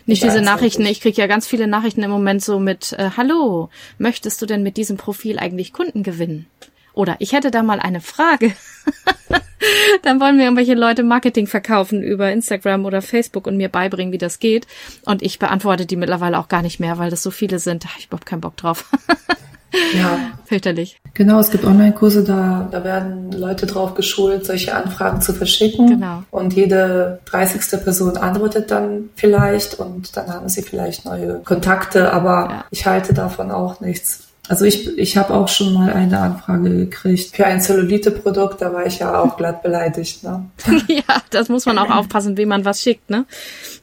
nicht 0.07 0.23
diese 0.23 0.41
Nachrichten. 0.41 0.87
Ich 0.87 1.03
kriege 1.03 1.21
ja 1.21 1.27
ganz 1.27 1.47
viele 1.47 1.67
Nachrichten 1.67 2.03
im 2.03 2.11
Moment 2.11 2.43
so 2.43 2.59
mit, 2.59 2.95
äh, 2.95 3.11
hallo, 3.17 3.69
möchtest 3.99 4.41
du 4.41 4.47
denn 4.47 4.63
mit 4.63 4.79
diesem 4.79 4.97
Profil 4.97 5.39
eigentlich 5.39 5.75
Kunden 5.75 6.03
gewinnen? 6.03 6.47
Oder 6.95 7.17
ich 7.19 7.33
hätte 7.33 7.51
da 7.51 7.63
mal 7.63 7.81
eine 7.81 8.01
Frage. 8.01 8.53
Dann 10.03 10.21
wollen 10.21 10.37
mir 10.37 10.45
irgendwelche 10.45 10.75
Leute 10.75 11.03
Marketing 11.03 11.47
verkaufen 11.47 12.03
über 12.03 12.31
Instagram 12.31 12.85
oder 12.85 13.03
Facebook 13.03 13.47
und 13.47 13.57
mir 13.57 13.69
beibringen, 13.69 14.13
wie 14.13 14.19
das 14.19 14.39
geht. 14.39 14.67
Und 15.05 15.23
ich 15.23 15.39
beantworte 15.39 15.87
die 15.87 15.97
mittlerweile 15.97 16.39
auch 16.39 16.49
gar 16.49 16.63
nicht 16.63 16.81
mehr, 16.81 16.99
weil 16.99 17.11
das 17.11 17.23
so 17.23 17.31
viele 17.31 17.59
sind. 17.59 17.85
Da 17.85 17.89
habe 17.89 17.99
ich 17.99 18.07
überhaupt 18.07 18.27
keinen 18.27 18.43
Bock 18.43 18.57
drauf. 18.57 18.91
ja. 19.95 20.19
Fürchterlich. 20.45 21.01
Genau, 21.15 21.39
es 21.39 21.51
gibt 21.51 21.65
Online-Kurse, 21.65 22.25
da, 22.25 22.69
da 22.71 22.85
werden 22.85 23.33
Leute 23.33 23.67
drauf 23.67 23.95
geschult, 23.95 24.45
solche 24.45 24.75
Anfragen 24.75 25.21
zu 25.21 25.33
verschicken. 25.33 25.87
Genau. 25.89 26.23
Und 26.31 26.55
jede 26.55 27.21
30. 27.27 27.83
Person 27.83 28.17
antwortet 28.17 28.71
dann 28.71 29.11
vielleicht 29.15 29.79
und 29.79 30.17
dann 30.17 30.29
haben 30.29 30.49
sie 30.49 30.63
vielleicht 30.63 31.05
neue 31.05 31.41
Kontakte, 31.41 32.13
aber 32.13 32.49
ja. 32.51 32.65
ich 32.71 32.87
halte 32.87 33.15
davon 33.15 33.51
auch 33.51 33.81
nichts. 33.81 34.24
Also 34.47 34.67
ich, 34.67 34.99
ich 34.99 35.17
habe 35.17 35.33
auch 35.33 35.49
schon 35.49 35.73
mal 35.73 35.93
eine 35.93 36.19
Anfrage 36.19 36.69
gekriegt 36.69 37.35
für 37.35 37.47
ein 37.47 37.63
Zellulite-Produkt, 37.63 38.61
da 38.61 38.75
war 38.75 38.85
ich 38.85 38.99
ja 38.99 39.19
auch 39.19 39.39
glatt 39.39 39.63
beleidigt. 39.63 40.23
Ne? 40.23 40.45
ja, 40.89 41.23
das 41.31 41.49
muss 41.49 41.65
man 41.65 41.79
auch 41.79 41.89
aufpassen, 41.89 42.37
wie 42.37 42.45
man 42.45 42.67
was 42.67 42.83
schickt, 42.83 43.09
ne? 43.09 43.25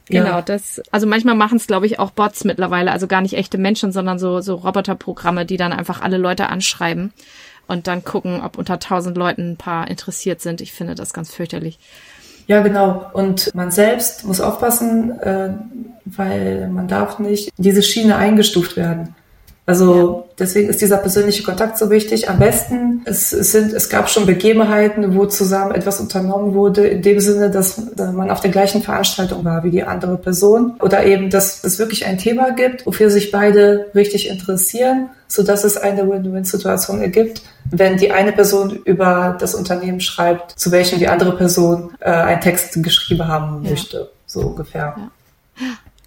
Genau, 0.06 0.26
ja. 0.26 0.42
das, 0.42 0.80
also 0.92 1.08
manchmal 1.08 1.34
machen 1.34 1.56
es, 1.56 1.66
glaube 1.66 1.86
ich, 1.86 1.98
auch 1.98 2.12
Bots 2.12 2.44
mittlerweile, 2.44 2.92
also 2.92 3.08
gar 3.08 3.22
nicht 3.22 3.34
echte 3.34 3.58
Menschen, 3.58 3.90
sondern 3.90 4.20
so, 4.20 4.40
so 4.40 4.54
Roboterprogramme, 4.54 5.46
die 5.46 5.56
dann 5.56 5.72
einfach 5.72 6.00
alle 6.00 6.16
Leute 6.16 6.48
anschreiben 6.48 7.12
und 7.66 7.88
dann 7.88 8.04
gucken, 8.04 8.40
ob 8.40 8.56
unter 8.56 8.78
tausend 8.78 9.16
Leuten 9.16 9.52
ein 9.52 9.56
paar 9.56 9.88
interessiert 9.88 10.40
sind. 10.40 10.60
Ich 10.60 10.72
finde 10.72 10.94
das 10.94 11.12
ganz 11.12 11.32
fürchterlich. 11.32 11.80
Ja, 12.46 12.60
genau. 12.60 13.10
Und 13.12 13.54
man 13.54 13.70
selbst 13.70 14.24
muss 14.24 14.40
aufpassen, 14.40 15.18
äh, 15.20 15.50
weil 16.04 16.68
man 16.68 16.88
darf 16.88 17.18
nicht 17.18 17.50
diese 17.56 17.82
Schiene 17.82 18.16
eingestuft 18.16 18.76
werden. 18.76 19.14
Also 19.64 20.28
deswegen 20.40 20.68
ist 20.68 20.80
dieser 20.80 20.96
persönliche 20.96 21.44
Kontakt 21.44 21.78
so 21.78 21.88
wichtig. 21.88 22.28
Am 22.28 22.40
besten, 22.40 23.02
es, 23.04 23.32
es, 23.32 23.52
sind, 23.52 23.72
es 23.72 23.88
gab 23.88 24.10
schon 24.10 24.26
Begebenheiten, 24.26 25.14
wo 25.14 25.26
zusammen 25.26 25.72
etwas 25.72 26.00
unternommen 26.00 26.52
wurde, 26.54 26.86
in 26.88 27.02
dem 27.02 27.20
Sinne, 27.20 27.48
dass 27.48 27.80
man 27.96 28.28
auf 28.30 28.40
der 28.40 28.50
gleichen 28.50 28.82
Veranstaltung 28.82 29.44
war 29.44 29.62
wie 29.62 29.70
die 29.70 29.84
andere 29.84 30.18
Person. 30.18 30.74
Oder 30.80 31.06
eben, 31.06 31.30
dass 31.30 31.62
es 31.62 31.78
wirklich 31.78 32.06
ein 32.06 32.18
Thema 32.18 32.50
gibt, 32.50 32.86
wofür 32.86 33.08
sich 33.08 33.30
beide 33.30 33.86
richtig 33.94 34.28
interessieren, 34.28 35.10
so 35.28 35.44
dass 35.44 35.62
es 35.62 35.76
eine 35.76 36.10
Win-Win-Situation 36.10 37.00
ergibt, 37.00 37.42
wenn 37.70 37.96
die 37.96 38.10
eine 38.10 38.32
Person 38.32 38.80
über 38.84 39.36
das 39.38 39.54
Unternehmen 39.54 40.00
schreibt, 40.00 40.58
zu 40.58 40.72
welchem 40.72 40.98
die 40.98 41.06
andere 41.06 41.36
Person 41.36 41.92
äh, 42.00 42.10
einen 42.10 42.40
Text 42.40 42.82
geschrieben 42.82 43.28
haben 43.28 43.62
möchte. 43.62 43.96
Ja. 43.96 44.06
So 44.26 44.40
ungefähr. 44.40 44.94
Ja. 44.96 45.10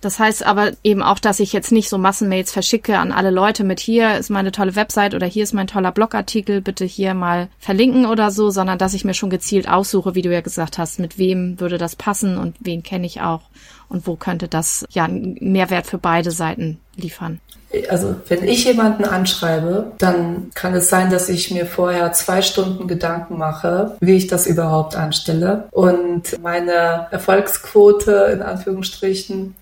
Das 0.06 0.20
heißt 0.20 0.46
aber 0.46 0.74
eben 0.84 1.02
auch, 1.02 1.18
dass 1.18 1.40
ich 1.40 1.52
jetzt 1.52 1.72
nicht 1.72 1.90
so 1.90 1.98
Massenmails 1.98 2.52
verschicke 2.52 3.00
an 3.00 3.12
alle 3.12 3.32
Leute 3.32 3.64
mit 3.64 3.80
hier 3.80 4.20
ist 4.20 4.30
meine 4.30 4.52
tolle 4.52 4.76
Website 4.76 5.16
oder 5.16 5.26
hier 5.26 5.42
ist 5.42 5.54
mein 5.54 5.66
toller 5.66 5.92
Blogartikel, 5.92 6.62
bitte 6.62 6.86
hier 6.86 7.16
mal 7.16 7.48
verlinken 7.58 8.06
oder 8.06 8.30
so, 8.30 8.52
sondern 8.52 8.78
dass 8.78 8.94
ich 8.94 9.04
mir 9.04 9.16
schon 9.16 9.32
gezielt 9.32 9.68
aussuche, 9.68 10.14
wie 10.14 10.22
du 10.22 10.32
ja 10.32 10.42
gesagt 10.42 10.78
hast, 10.78 11.00
mit 11.00 11.18
wem 11.18 11.60
würde 11.60 11.80
das 11.80 11.96
passen 11.96 12.38
und 12.38 12.56
wen 12.60 12.84
kenne 12.84 13.08
ich 13.08 13.22
auch 13.22 13.42
und 13.90 14.06
wo 14.06 14.16
könnte 14.16 14.48
das 14.48 14.86
ja 14.92 15.06
einen 15.06 15.40
Mehrwert 15.42 15.88
für 15.88 15.98
beide 15.98 16.30
Seiten 16.30 16.80
liefern. 16.96 17.42
Also 17.90 18.16
wenn 18.28 18.44
ich 18.44 18.66
jemanden 18.66 19.06
anschreibe, 19.06 19.94
dann 19.98 20.52
kann 20.54 20.76
es 20.76 20.88
sein, 20.88 21.10
dass 21.10 21.30
ich 21.30 21.50
mir 21.50 21.66
vorher 21.66 22.14
zwei 22.14 22.44
Stunden 22.44 22.88
Gedanken 22.88 23.40
mache, 23.40 23.98
wie 24.02 24.18
ich 24.18 24.28
das 24.28 24.46
überhaupt 24.46 24.96
anstelle. 24.96 25.64
Und 25.72 26.40
meine 26.44 27.08
Erfolgsquote 27.10 28.30
in 28.32 28.44
Anführungsstrichen 28.44 29.56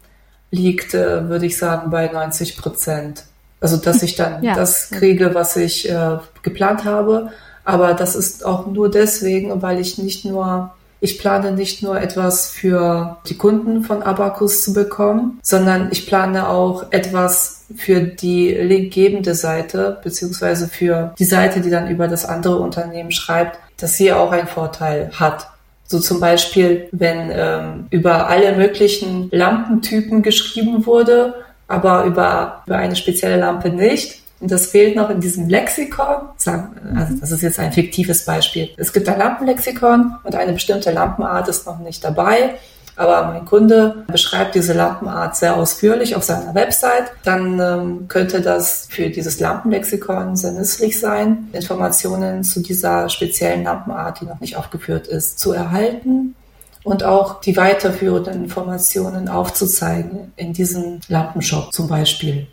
liegt, 0.53 0.93
äh, 0.93 1.27
würde 1.29 1.47
ich 1.47 1.57
sagen, 1.57 1.89
bei 1.89 2.07
90 2.07 2.57
Prozent. 2.57 3.23
Also, 3.59 3.77
dass 3.77 4.03
ich 4.03 4.15
dann 4.15 4.43
ja. 4.43 4.55
das 4.55 4.91
kriege, 4.91 5.33
was 5.33 5.55
ich 5.55 5.89
äh, 5.89 6.17
geplant 6.43 6.85
habe. 6.85 7.31
Aber 7.65 7.93
das 7.93 8.15
ist 8.15 8.45
auch 8.45 8.67
nur 8.67 8.91
deswegen, 8.91 9.61
weil 9.61 9.79
ich 9.79 9.97
nicht 9.97 10.25
nur, 10.25 10.75
ich 10.99 11.17
plane 11.17 11.53
nicht 11.53 11.81
nur 11.81 11.99
etwas 11.99 12.49
für 12.49 13.17
die 13.27 13.37
Kunden 13.37 13.83
von 13.83 14.03
Abacus 14.03 14.63
zu 14.63 14.73
bekommen, 14.73 15.39
sondern 15.41 15.89
ich 15.91 16.05
plane 16.05 16.49
auch 16.49 16.91
etwas 16.91 17.63
für 17.75 18.01
die 18.01 18.49
linkgebende 18.51 19.33
Seite, 19.33 19.97
beziehungsweise 20.03 20.67
für 20.67 21.13
die 21.17 21.25
Seite, 21.25 21.61
die 21.61 21.69
dann 21.69 21.89
über 21.89 22.07
das 22.07 22.25
andere 22.25 22.57
Unternehmen 22.57 23.11
schreibt, 23.11 23.57
dass 23.77 23.97
sie 23.97 24.13
auch 24.13 24.31
einen 24.31 24.47
Vorteil 24.47 25.09
hat. 25.13 25.47
So 25.93 25.99
zum 25.99 26.19
Beispiel, 26.19 26.87
wenn 26.91 27.29
ähm, 27.31 27.85
über 27.91 28.27
alle 28.27 28.55
möglichen 28.55 29.29
Lampentypen 29.31 30.23
geschrieben 30.23 30.87
wurde, 30.87 31.35
aber 31.67 32.05
über, 32.05 32.63
über 32.65 32.77
eine 32.77 32.95
spezielle 32.95 33.37
Lampe 33.37 33.69
nicht. 33.69 34.23
Und 34.39 34.51
das 34.51 34.65
fehlt 34.65 34.95
noch 34.95 35.11
in 35.11 35.21
diesem 35.21 35.47
Lexikon. 35.49 36.29
Also 36.95 37.13
das 37.19 37.29
ist 37.29 37.43
jetzt 37.43 37.59
ein 37.59 37.71
fiktives 37.71 38.25
Beispiel. 38.25 38.69
Es 38.75 38.91
gibt 38.91 39.07
ein 39.07 39.19
Lampenlexikon 39.19 40.15
und 40.23 40.33
eine 40.33 40.53
bestimmte 40.53 40.89
Lampenart 40.89 41.47
ist 41.47 41.67
noch 41.67 41.77
nicht 41.77 42.03
dabei 42.03 42.55
aber 42.95 43.27
mein 43.27 43.45
Kunde 43.45 44.05
beschreibt 44.07 44.55
diese 44.55 44.73
Lampenart 44.73 45.35
sehr 45.35 45.55
ausführlich 45.55 46.15
auf 46.15 46.23
seiner 46.23 46.53
Website, 46.53 47.11
dann 47.23 47.59
ähm, 47.59 48.07
könnte 48.07 48.41
das 48.41 48.87
für 48.89 49.09
dieses 49.09 49.39
Lampenlexikon 49.39 50.35
sehr 50.35 50.51
nützlich 50.51 50.99
sein, 50.99 51.49
Informationen 51.53 52.43
zu 52.43 52.61
dieser 52.61 53.09
speziellen 53.09 53.63
Lampenart, 53.63 54.21
die 54.21 54.25
noch 54.25 54.39
nicht 54.39 54.57
aufgeführt 54.57 55.07
ist, 55.07 55.39
zu 55.39 55.53
erhalten 55.53 56.35
und 56.83 57.03
auch 57.03 57.41
die 57.41 57.57
weiterführenden 57.57 58.43
Informationen 58.43 59.27
aufzuzeigen 59.27 60.33
in 60.35 60.53
diesem 60.53 60.99
Lampenshop 61.07 61.73
zum 61.73 61.87
Beispiel. 61.87 62.47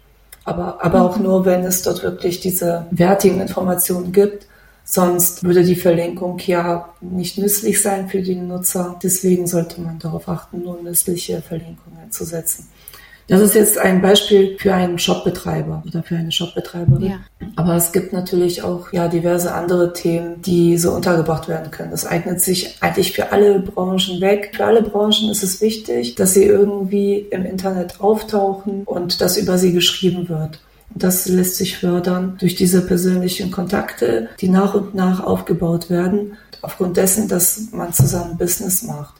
Aber, 0.44 0.78
aber 0.82 1.02
auch 1.02 1.18
nur, 1.18 1.44
wenn 1.44 1.64
es 1.64 1.82
dort 1.82 2.02
wirklich 2.02 2.40
diese 2.40 2.86
wertigen 2.90 3.40
Informationen 3.40 4.12
gibt, 4.12 4.46
Sonst 4.92 5.44
würde 5.44 5.62
die 5.62 5.76
Verlinkung 5.76 6.36
ja 6.44 6.88
nicht 7.00 7.38
nützlich 7.38 7.80
sein 7.80 8.08
für 8.08 8.22
den 8.22 8.48
Nutzer. 8.48 8.98
Deswegen 9.00 9.46
sollte 9.46 9.80
man 9.80 10.00
darauf 10.00 10.28
achten, 10.28 10.64
nur 10.64 10.82
nützliche 10.82 11.40
Verlinkungen 11.42 12.10
zu 12.10 12.24
setzen. 12.24 12.66
Das 13.28 13.40
ist 13.40 13.54
jetzt 13.54 13.78
ein 13.78 14.02
Beispiel 14.02 14.58
für 14.58 14.74
einen 14.74 14.98
Shopbetreiber 14.98 15.84
oder 15.86 16.02
für 16.02 16.16
eine 16.16 16.32
Shopbetreiberin. 16.32 17.06
Ja. 17.06 17.20
Aber 17.54 17.76
es 17.76 17.92
gibt 17.92 18.12
natürlich 18.12 18.64
auch 18.64 18.92
ja 18.92 19.06
diverse 19.06 19.54
andere 19.54 19.92
Themen, 19.92 20.42
die 20.42 20.76
so 20.76 20.90
untergebracht 20.90 21.46
werden 21.46 21.70
können. 21.70 21.92
Das 21.92 22.04
eignet 22.04 22.40
sich 22.40 22.78
eigentlich 22.80 23.12
für 23.12 23.30
alle 23.30 23.60
Branchen 23.60 24.20
weg. 24.20 24.50
Für 24.56 24.64
alle 24.64 24.82
Branchen 24.82 25.30
ist 25.30 25.44
es 25.44 25.60
wichtig, 25.60 26.16
dass 26.16 26.34
sie 26.34 26.42
irgendwie 26.42 27.28
im 27.30 27.44
Internet 27.44 28.00
auftauchen 28.00 28.82
und 28.86 29.20
dass 29.20 29.36
über 29.36 29.56
sie 29.56 29.72
geschrieben 29.72 30.28
wird. 30.28 30.58
Das 30.94 31.26
lässt 31.28 31.56
sich 31.56 31.78
fördern 31.78 32.36
durch 32.40 32.54
diese 32.56 32.82
persönlichen 32.82 33.50
Kontakte, 33.50 34.28
die 34.40 34.48
nach 34.48 34.74
und 34.74 34.94
nach 34.94 35.22
aufgebaut 35.22 35.88
werden, 35.88 36.36
aufgrund 36.62 36.96
dessen, 36.96 37.28
dass 37.28 37.68
man 37.72 37.92
zusammen 37.92 38.36
Business 38.36 38.82
macht. 38.82 39.14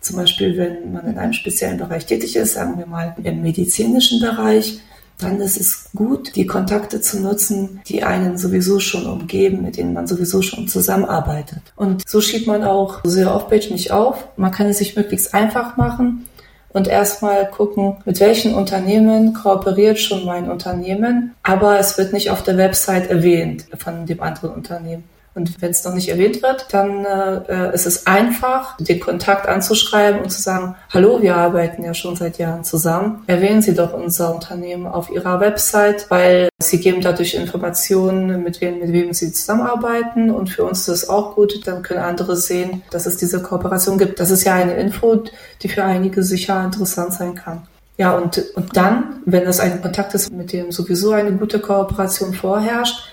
Zum 0.00 0.16
Beispiel, 0.16 0.56
wenn 0.58 0.92
man 0.92 1.06
in 1.06 1.18
einem 1.18 1.32
speziellen 1.32 1.78
Bereich 1.78 2.04
tätig 2.04 2.36
ist, 2.36 2.54
sagen 2.54 2.78
wir 2.78 2.86
mal 2.86 3.16
im 3.22 3.40
medizinischen 3.40 4.20
Bereich, 4.20 4.80
dann 5.18 5.40
ist 5.40 5.58
es 5.58 5.90
gut, 5.94 6.34
die 6.36 6.46
Kontakte 6.46 7.00
zu 7.00 7.20
nutzen, 7.20 7.80
die 7.86 8.02
einen 8.02 8.36
sowieso 8.36 8.80
schon 8.80 9.06
umgeben, 9.06 9.62
mit 9.62 9.76
denen 9.76 9.94
man 9.94 10.06
sowieso 10.06 10.42
schon 10.42 10.68
zusammenarbeitet. 10.68 11.60
Und 11.76 12.06
so 12.06 12.20
schiebt 12.20 12.46
man 12.46 12.64
auch 12.64 13.00
sehr 13.04 13.34
Off-Page 13.34 13.70
nicht 13.70 13.92
auf. 13.92 14.26
Man 14.36 14.50
kann 14.50 14.66
es 14.66 14.78
sich 14.78 14.96
möglichst 14.96 15.32
einfach 15.32 15.76
machen 15.76 16.26
und 16.74 16.88
erstmal 16.88 17.48
gucken, 17.48 17.96
mit 18.04 18.20
welchen 18.20 18.52
Unternehmen 18.54 19.32
kooperiert 19.32 19.98
schon 19.98 20.26
mein 20.26 20.50
Unternehmen, 20.50 21.34
aber 21.42 21.78
es 21.78 21.96
wird 21.96 22.12
nicht 22.12 22.30
auf 22.30 22.42
der 22.42 22.58
Website 22.58 23.08
erwähnt 23.08 23.64
von 23.78 24.04
dem 24.04 24.20
anderen 24.20 24.50
Unternehmen. 24.50 25.04
Und 25.34 25.60
wenn 25.60 25.72
es 25.72 25.82
noch 25.84 25.94
nicht 25.94 26.08
erwähnt 26.08 26.42
wird, 26.42 26.66
dann 26.72 27.04
äh, 27.04 27.74
ist 27.74 27.86
es 27.86 28.06
einfach, 28.06 28.76
den 28.76 29.00
Kontakt 29.00 29.48
anzuschreiben 29.48 30.20
und 30.20 30.30
zu 30.30 30.40
sagen, 30.40 30.76
hallo, 30.90 31.20
wir 31.22 31.34
arbeiten 31.36 31.82
ja 31.82 31.92
schon 31.92 32.14
seit 32.14 32.38
Jahren 32.38 32.62
zusammen. 32.62 33.24
Erwähnen 33.26 33.60
Sie 33.60 33.74
doch 33.74 33.92
unser 33.92 34.32
Unternehmen 34.32 34.86
auf 34.86 35.10
Ihrer 35.10 35.40
Website, 35.40 36.06
weil 36.08 36.48
Sie 36.62 36.78
geben 36.78 37.00
dadurch 37.00 37.34
Informationen, 37.34 38.44
mit 38.44 38.60
wem, 38.60 38.78
mit 38.78 38.92
wem 38.92 39.12
Sie 39.12 39.32
zusammenarbeiten. 39.32 40.30
Und 40.30 40.50
für 40.50 40.64
uns 40.64 40.80
ist 40.80 40.88
das 40.88 41.08
auch 41.08 41.34
gut. 41.34 41.66
Dann 41.66 41.82
können 41.82 42.00
andere 42.00 42.36
sehen, 42.36 42.82
dass 42.92 43.06
es 43.06 43.16
diese 43.16 43.42
Kooperation 43.42 43.98
gibt. 43.98 44.20
Das 44.20 44.30
ist 44.30 44.44
ja 44.44 44.54
eine 44.54 44.74
Info, 44.74 45.24
die 45.62 45.68
für 45.68 45.82
einige 45.82 46.22
sicher 46.22 46.62
interessant 46.64 47.12
sein 47.12 47.34
kann. 47.34 47.66
Ja, 47.96 48.16
und, 48.16 48.42
und 48.54 48.76
dann, 48.76 49.20
wenn 49.24 49.44
das 49.44 49.60
ein 49.60 49.80
Kontakt 49.80 50.14
ist, 50.14 50.32
mit 50.32 50.52
dem 50.52 50.72
sowieso 50.72 51.12
eine 51.12 51.32
gute 51.32 51.60
Kooperation 51.60 52.34
vorherrscht, 52.34 53.08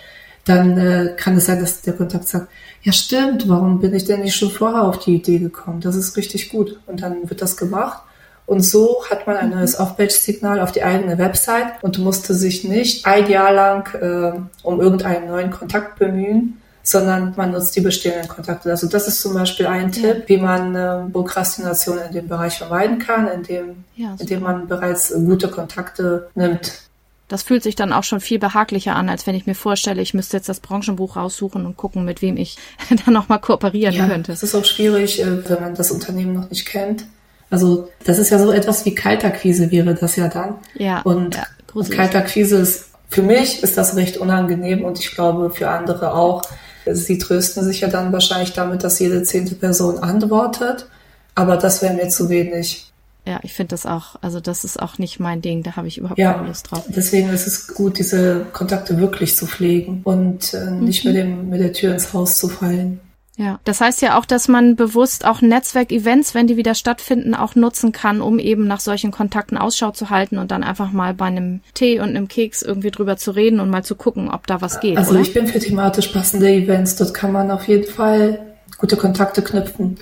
dann 0.45 0.77
äh, 0.77 1.15
kann 1.17 1.37
es 1.37 1.45
sein, 1.45 1.59
dass 1.59 1.81
der 1.81 1.93
Kontakt 1.93 2.27
sagt, 2.27 2.47
ja 2.83 2.91
stimmt, 2.91 3.47
warum 3.47 3.79
bin 3.79 3.93
ich 3.93 4.05
denn 4.05 4.21
nicht 4.21 4.35
schon 4.35 4.49
vorher 4.49 4.83
auf 4.83 4.99
die 4.99 5.15
Idee 5.15 5.39
gekommen? 5.39 5.81
Das 5.81 5.95
ist 5.95 6.17
richtig 6.17 6.49
gut. 6.49 6.79
Und 6.87 7.01
dann 7.01 7.29
wird 7.29 7.41
das 7.41 7.57
gemacht. 7.57 8.01
Und 8.47 8.61
so 8.61 9.03
hat 9.09 9.27
man 9.27 9.37
ein 9.37 9.49
mhm. 9.49 9.55
neues 9.55 9.79
Off-Page-Signal 9.79 10.59
auf 10.59 10.71
die 10.71 10.83
eigene 10.83 11.17
Website 11.17 11.81
und 11.83 11.99
musste 11.99 12.33
sich 12.33 12.63
nicht 12.63 13.05
ein 13.05 13.29
Jahr 13.29 13.53
lang 13.53 13.93
äh, 13.93 14.39
um 14.63 14.81
irgendeinen 14.81 15.27
neuen 15.27 15.51
Kontakt 15.51 15.99
bemühen, 15.99 16.59
sondern 16.83 17.33
man 17.37 17.51
nutzt 17.51 17.75
die 17.75 17.81
bestehenden 17.81 18.27
Kontakte. 18.27 18.71
Also 18.71 18.87
das 18.87 19.07
ist 19.07 19.21
zum 19.21 19.35
Beispiel 19.35 19.67
ein 19.67 19.91
Tipp, 19.91 20.23
wie 20.25 20.37
man 20.37 20.75
äh, 20.75 21.03
Prokrastination 21.11 21.99
in 21.99 22.13
dem 22.13 22.27
Bereich 22.27 22.57
vermeiden 22.57 22.99
kann, 22.99 23.27
indem, 23.27 23.83
ja, 23.95 24.15
indem 24.19 24.41
man 24.41 24.67
bereits 24.67 25.13
gute 25.13 25.47
Kontakte 25.47 26.29
nimmt. 26.35 26.90
Das 27.31 27.43
fühlt 27.43 27.63
sich 27.63 27.75
dann 27.75 27.93
auch 27.93 28.03
schon 28.03 28.19
viel 28.19 28.39
behaglicher 28.39 28.93
an, 28.93 29.07
als 29.07 29.25
wenn 29.25 29.35
ich 29.35 29.45
mir 29.45 29.55
vorstelle, 29.55 30.01
ich 30.01 30.13
müsste 30.13 30.35
jetzt 30.35 30.49
das 30.49 30.59
Branchenbuch 30.59 31.15
raussuchen 31.15 31.65
und 31.65 31.77
gucken, 31.77 32.03
mit 32.03 32.21
wem 32.21 32.35
ich 32.35 32.57
dann 33.05 33.13
nochmal 33.13 33.39
kooperieren 33.39 33.95
ja, 33.95 34.05
könnte. 34.05 34.33
Es 34.33 34.43
ist 34.43 34.53
auch 34.53 34.65
schwierig, 34.65 35.21
äh, 35.21 35.49
wenn 35.49 35.61
man 35.61 35.73
das 35.73 35.91
Unternehmen 35.91 36.33
noch 36.33 36.49
nicht 36.49 36.65
kennt. 36.65 37.05
Also 37.49 37.87
das 38.03 38.17
ist 38.17 38.31
ja 38.31 38.39
so 38.39 38.51
etwas 38.51 38.85
wie 38.85 38.95
Kaltakquise 38.95 39.71
wäre 39.71 39.95
das 39.95 40.17
ja 40.17 40.27
dann. 40.27 40.55
Ja. 40.75 41.01
Und, 41.03 41.35
ja, 41.35 41.47
und 41.73 41.89
Kaltakquise 41.89 42.57
ist, 42.57 42.89
für 43.09 43.21
mich 43.21 43.63
ist 43.63 43.77
das 43.77 43.95
recht 43.95 44.17
unangenehm 44.17 44.83
und 44.83 44.99
ich 44.99 45.11
glaube 45.11 45.51
für 45.51 45.69
andere 45.69 46.13
auch. 46.13 46.41
Sie 46.85 47.17
trösten 47.17 47.63
sich 47.63 47.79
ja 47.79 47.87
dann 47.87 48.11
wahrscheinlich 48.11 48.51
damit, 48.51 48.83
dass 48.83 48.99
jede 48.99 49.23
zehnte 49.23 49.55
Person 49.55 49.99
antwortet. 49.99 50.87
Aber 51.33 51.55
das 51.55 51.81
wäre 51.81 51.93
mir 51.93 52.09
zu 52.09 52.27
wenig 52.29 52.90
ja, 53.25 53.39
ich 53.43 53.53
finde 53.53 53.69
das 53.69 53.85
auch, 53.85 54.15
also 54.21 54.39
das 54.39 54.63
ist 54.63 54.81
auch 54.81 54.97
nicht 54.97 55.19
mein 55.19 55.41
Ding, 55.41 55.61
da 55.61 55.75
habe 55.75 55.87
ich 55.87 55.97
überhaupt 55.99 56.19
ja, 56.19 56.33
keine 56.33 56.47
Lust 56.47 56.71
drauf. 56.71 56.85
Deswegen 56.87 57.29
ist 57.29 57.45
es 57.45 57.67
gut, 57.67 57.99
diese 57.99 58.45
Kontakte 58.51 58.97
wirklich 58.99 59.35
zu 59.35 59.45
pflegen 59.45 60.01
und 60.03 60.53
äh, 60.53 60.71
nicht 60.71 61.05
mhm. 61.05 61.11
mit, 61.11 61.19
dem, 61.19 61.49
mit 61.49 61.61
der 61.61 61.73
Tür 61.73 61.93
ins 61.93 62.13
Haus 62.13 62.37
zu 62.37 62.49
fallen. 62.49 62.99
Ja, 63.37 63.59
das 63.63 63.79
heißt 63.79 64.01
ja 64.01 64.19
auch, 64.19 64.25
dass 64.25 64.47
man 64.47 64.75
bewusst 64.75 65.25
auch 65.25 65.41
Netzwerkevents, 65.41 66.35
wenn 66.35 66.47
die 66.47 66.57
wieder 66.57 66.75
stattfinden, 66.75 67.33
auch 67.33 67.55
nutzen 67.55 67.91
kann, 67.91 68.21
um 68.21 68.39
eben 68.39 68.67
nach 68.67 68.81
solchen 68.81 69.11
Kontakten 69.11 69.57
Ausschau 69.57 69.91
zu 69.91 70.09
halten 70.09 70.37
und 70.37 70.51
dann 70.51 70.63
einfach 70.63 70.91
mal 70.91 71.13
bei 71.13 71.25
einem 71.25 71.61
Tee 71.73 71.99
und 71.99 72.09
einem 72.09 72.27
Keks 72.27 72.61
irgendwie 72.61 72.91
drüber 72.91 73.17
zu 73.17 73.31
reden 73.31 73.59
und 73.59 73.69
mal 73.69 73.83
zu 73.83 73.95
gucken, 73.95 74.29
ob 74.29 74.47
da 74.47 74.61
was 74.61 74.79
geht. 74.79 74.97
Also 74.97 75.11
oder? 75.11 75.21
ich 75.21 75.33
bin 75.33 75.47
für 75.47 75.59
thematisch 75.59 76.09
passende 76.09 76.51
Events. 76.51 76.97
Dort 76.97 77.13
kann 77.13 77.31
man 77.31 77.51
auf 77.51 77.67
jeden 77.67 77.89
Fall 77.89 78.39
gute 78.77 78.97
Kontakte 78.97 79.41
knüpfen. 79.41 79.97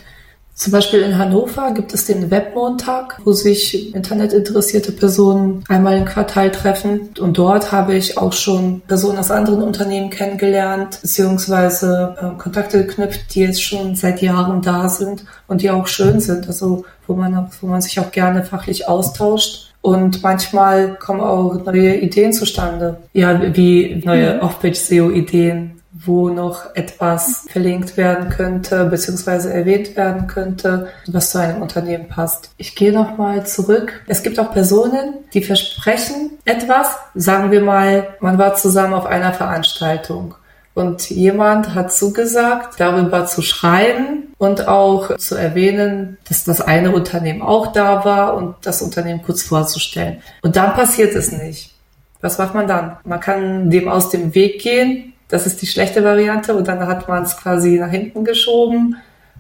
Zum 0.60 0.74
Beispiel 0.74 1.00
in 1.00 1.18
Hannover 1.18 1.72
gibt 1.72 1.94
es 1.94 2.04
den 2.04 2.32
Webmontag, 2.32 3.22
wo 3.24 3.32
sich 3.32 3.96
internetinteressierte 3.96 4.92
Personen 4.92 5.64
einmal 5.70 5.98
im 5.98 6.04
Quartal 6.04 6.52
treffen. 6.52 7.12
Und 7.18 7.38
dort 7.38 7.72
habe 7.72 7.96
ich 7.96 8.18
auch 8.18 8.34
schon 8.34 8.82
Personen 8.82 9.20
aus 9.20 9.32
anderen 9.32 9.64
Unternehmen 9.64 10.10
kennengelernt, 10.10 11.00
beziehungsweise 11.02 12.14
äh, 12.20 12.38
Kontakte 12.38 12.86
geknüpft, 12.86 13.34
die 13.34 13.40
jetzt 13.40 13.64
schon 13.64 13.96
seit 13.96 14.22
Jahren 14.22 14.62
da 14.62 14.90
sind 14.90 15.24
und 15.48 15.62
die 15.62 15.72
auch 15.72 15.88
schön 15.88 16.20
sind. 16.20 16.48
Also 16.48 16.84
wo 17.08 17.14
man, 17.14 17.50
wo 17.62 17.68
man 17.68 17.82
sich 17.82 17.98
auch 18.02 18.12
gerne 18.12 18.44
fachlich 18.44 18.86
austauscht. 18.86 19.74
Und 19.82 20.24
manchmal 20.24 20.96
kommen 20.96 21.22
auch 21.22 21.64
neue 21.64 21.96
Ideen 21.96 22.34
zustande. 22.34 22.98
Ja, 23.14 23.56
wie 23.56 24.02
neue 24.04 24.34
mhm. 24.34 24.40
Off-Page-SEO-Ideen 24.42 25.79
wo 26.06 26.30
noch 26.30 26.76
etwas 26.76 27.46
verlinkt 27.50 27.98
werden 27.98 28.30
könnte, 28.30 28.86
beziehungsweise 28.86 29.54
erwähnt 29.54 29.98
werden 29.98 30.28
könnte, 30.28 30.88
was 31.08 31.32
zu 31.32 31.40
einem 31.40 31.62
Unternehmen 31.62 32.08
passt. 32.08 32.52
Ich 32.58 32.76
gehe 32.76 32.94
nochmal 32.94 33.46
zurück. 33.46 34.02
Es 34.08 34.24
gibt 34.24 34.40
auch 34.40 34.54
Personen, 34.54 35.16
die 35.34 35.44
versprechen 35.44 36.32
etwas. 36.46 36.96
Sagen 37.16 37.52
wir 37.52 37.62
mal, 37.62 38.16
man 38.22 38.38
war 38.38 38.56
zusammen 38.56 38.94
auf 38.94 39.06
einer 39.06 39.34
Veranstaltung. 39.34 40.36
Und 40.74 41.10
jemand 41.10 41.76
hat 41.76 41.92
zugesagt, 41.92 42.80
darüber 42.80 43.26
zu 43.26 43.42
schreiben 43.42 44.34
und 44.38 44.70
auch 44.70 45.18
zu 45.18 45.36
erwähnen, 45.36 46.18
dass 46.30 46.46
das 46.46 46.62
eine 46.62 46.92
Unternehmen 46.92 47.42
auch 47.42 47.74
da 47.74 48.06
war 48.06 48.36
und 48.36 48.56
das 48.62 48.82
Unternehmen 48.82 49.22
kurz 49.22 49.44
vorzustellen. 49.44 50.22
Und 50.42 50.56
dann 50.56 50.74
passiert 50.76 51.14
es 51.16 51.34
nicht. 51.34 51.76
Was 52.22 52.38
macht 52.38 52.54
man 52.54 52.68
dann? 52.68 52.98
Man 53.04 53.20
kann 53.20 53.70
dem 53.70 53.90
aus 53.90 54.10
dem 54.10 54.34
Weg 54.36 54.62
gehen, 54.62 55.14
das 55.30 55.48
ist 55.48 55.62
die 55.62 55.68
schlechte 55.68 56.04
Variante 56.04 56.54
und 56.56 56.68
dann 56.68 56.86
hat 56.86 57.08
man 57.08 57.24
es 57.24 57.38
quasi 57.38 57.80
nach 57.80 57.92
hinten 57.92 58.26
geschoben 58.26 58.98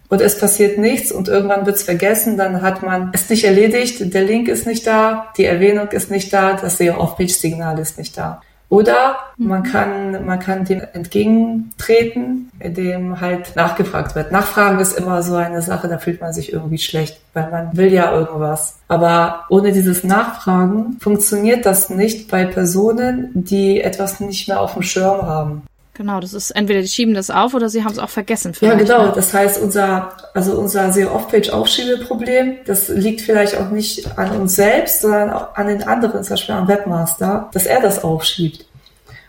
und 0.08 0.21
es 0.21 0.39
passiert 0.39 0.78
nichts 0.78 1.12
und 1.12 1.28
irgendwann 1.28 1.65
wird 1.65 1.75
es 1.75 1.84
vergessen, 1.84 2.38
dann 2.38 2.62
hat 2.62 2.82
man 2.82 3.12
es 3.13 3.30
nicht 3.30 3.43
erledigt, 3.43 4.13
der 4.13 4.23
Link 4.23 4.47
ist 4.47 4.65
nicht 4.65 4.88
da, 4.88 5.28
die 5.38 5.45
Erwähnung 5.45 5.89
ist 5.89 6.10
nicht 6.10 6.32
da, 6.34 6.54
das 6.54 6.78
SEO-Off-Page-Signal 6.78 7.78
ist 7.80 7.97
nicht 7.97 8.17
da. 8.17 8.41
Oder 8.69 9.17
man 9.38 9.63
kann, 9.63 10.25
man 10.25 10.39
kann 10.39 10.63
dem 10.63 10.82
entgegentreten, 10.93 12.52
indem 12.60 13.19
halt 13.19 13.56
nachgefragt 13.56 14.15
wird. 14.15 14.32
Nachfragen 14.32 14.80
ist 14.80 14.95
immer 14.95 15.23
so 15.23 15.36
eine 15.36 15.63
Sache, 15.63 15.88
da 15.88 15.97
fühlt 15.97 16.21
man 16.21 16.34
sich 16.34 16.54
irgendwie 16.54 16.78
schlecht, 16.78 17.19
weil 17.34 17.49
man 17.49 17.75
will 17.75 17.91
ja 17.91 18.13
irgendwas. 18.13 18.78
Aber 18.88 19.45
ohne 19.49 19.71
dieses 19.71 20.04
Nachfragen 20.04 20.97
funktioniert 20.99 21.65
das 21.65 21.89
nicht 21.89 22.30
bei 22.30 22.45
Personen, 22.45 23.32
die 23.34 23.82
etwas 23.82 24.19
nicht 24.19 24.47
mehr 24.47 24.62
auf 24.62 24.73
dem 24.73 24.84
Schirm 24.84 25.23
haben. 25.23 25.63
Genau, 26.00 26.22
das 26.22 26.32
ist 26.32 26.52
entweder 26.52 26.80
die 26.80 26.88
schieben 26.88 27.14
das 27.14 27.30
auf 27.30 27.54
oder 27.54 27.68
sie 27.68 27.84
haben 27.84 27.92
es 27.92 28.00
auch 28.00 28.10
vergessen. 28.10 28.54
Ja, 28.62 28.74
genau. 28.76 29.08
Ne? 29.08 29.12
Das 29.14 29.34
heißt, 29.34 29.62
unser, 29.62 30.14
also 30.34 30.54
unser 30.54 30.94
sehr 30.94 31.14
Off-Page-Aufschiebeproblem, 31.14 32.60
das 32.66 32.88
liegt 32.88 33.20
vielleicht 33.20 33.58
auch 33.58 33.70
nicht 33.70 34.18
an 34.18 34.32
uns 34.40 34.56
selbst, 34.56 35.02
sondern 35.02 35.30
auch 35.30 35.56
an 35.56 35.68
den 35.68 35.84
anderen, 35.84 36.24
zum 36.24 36.36
Beispiel 36.36 36.56
am 36.56 36.70
Webmaster, 36.70 37.50
dass 37.52 37.66
er 37.66 37.82
das 37.82 38.02
aufschiebt. 38.02 38.66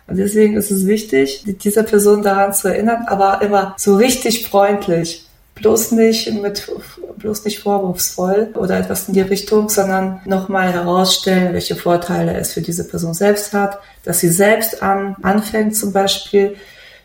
Und 0.06 0.18
deswegen 0.18 0.56
ist 0.56 0.70
es 0.70 0.86
wichtig, 0.86 1.42
dieser 1.44 1.82
Person 1.82 2.22
daran 2.22 2.54
zu 2.54 2.68
erinnern, 2.68 3.04
aber 3.08 3.42
immer 3.42 3.74
so 3.76 3.96
richtig 3.96 4.46
freundlich 4.46 5.26
bloß 5.60 5.92
nicht 5.92 6.32
mit, 6.32 6.70
bloß 7.18 7.44
nicht 7.44 7.60
vorwurfsvoll 7.60 8.54
oder 8.54 8.78
etwas 8.78 9.08
in 9.08 9.14
die 9.14 9.20
Richtung, 9.20 9.68
sondern 9.68 10.20
nochmal 10.24 10.72
herausstellen, 10.72 11.52
welche 11.52 11.76
Vorteile 11.76 12.36
es 12.36 12.52
für 12.52 12.62
diese 12.62 12.86
Person 12.86 13.14
selbst 13.14 13.52
hat, 13.52 13.78
dass 14.04 14.20
sie 14.20 14.30
selbst 14.30 14.82
an, 14.82 15.16
anfängt 15.22 15.76
zum 15.76 15.92
Beispiel 15.92 16.56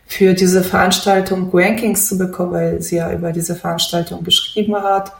für 0.07 0.33
diese 0.33 0.63
Veranstaltung 0.63 1.49
Rankings 1.51 2.07
zu 2.07 2.17
bekommen, 2.17 2.53
weil 2.53 2.81
sie 2.81 2.97
ja 2.97 3.11
über 3.11 3.31
diese 3.31 3.55
Veranstaltung 3.55 4.23
geschrieben 4.23 4.75
hat. 4.75 5.11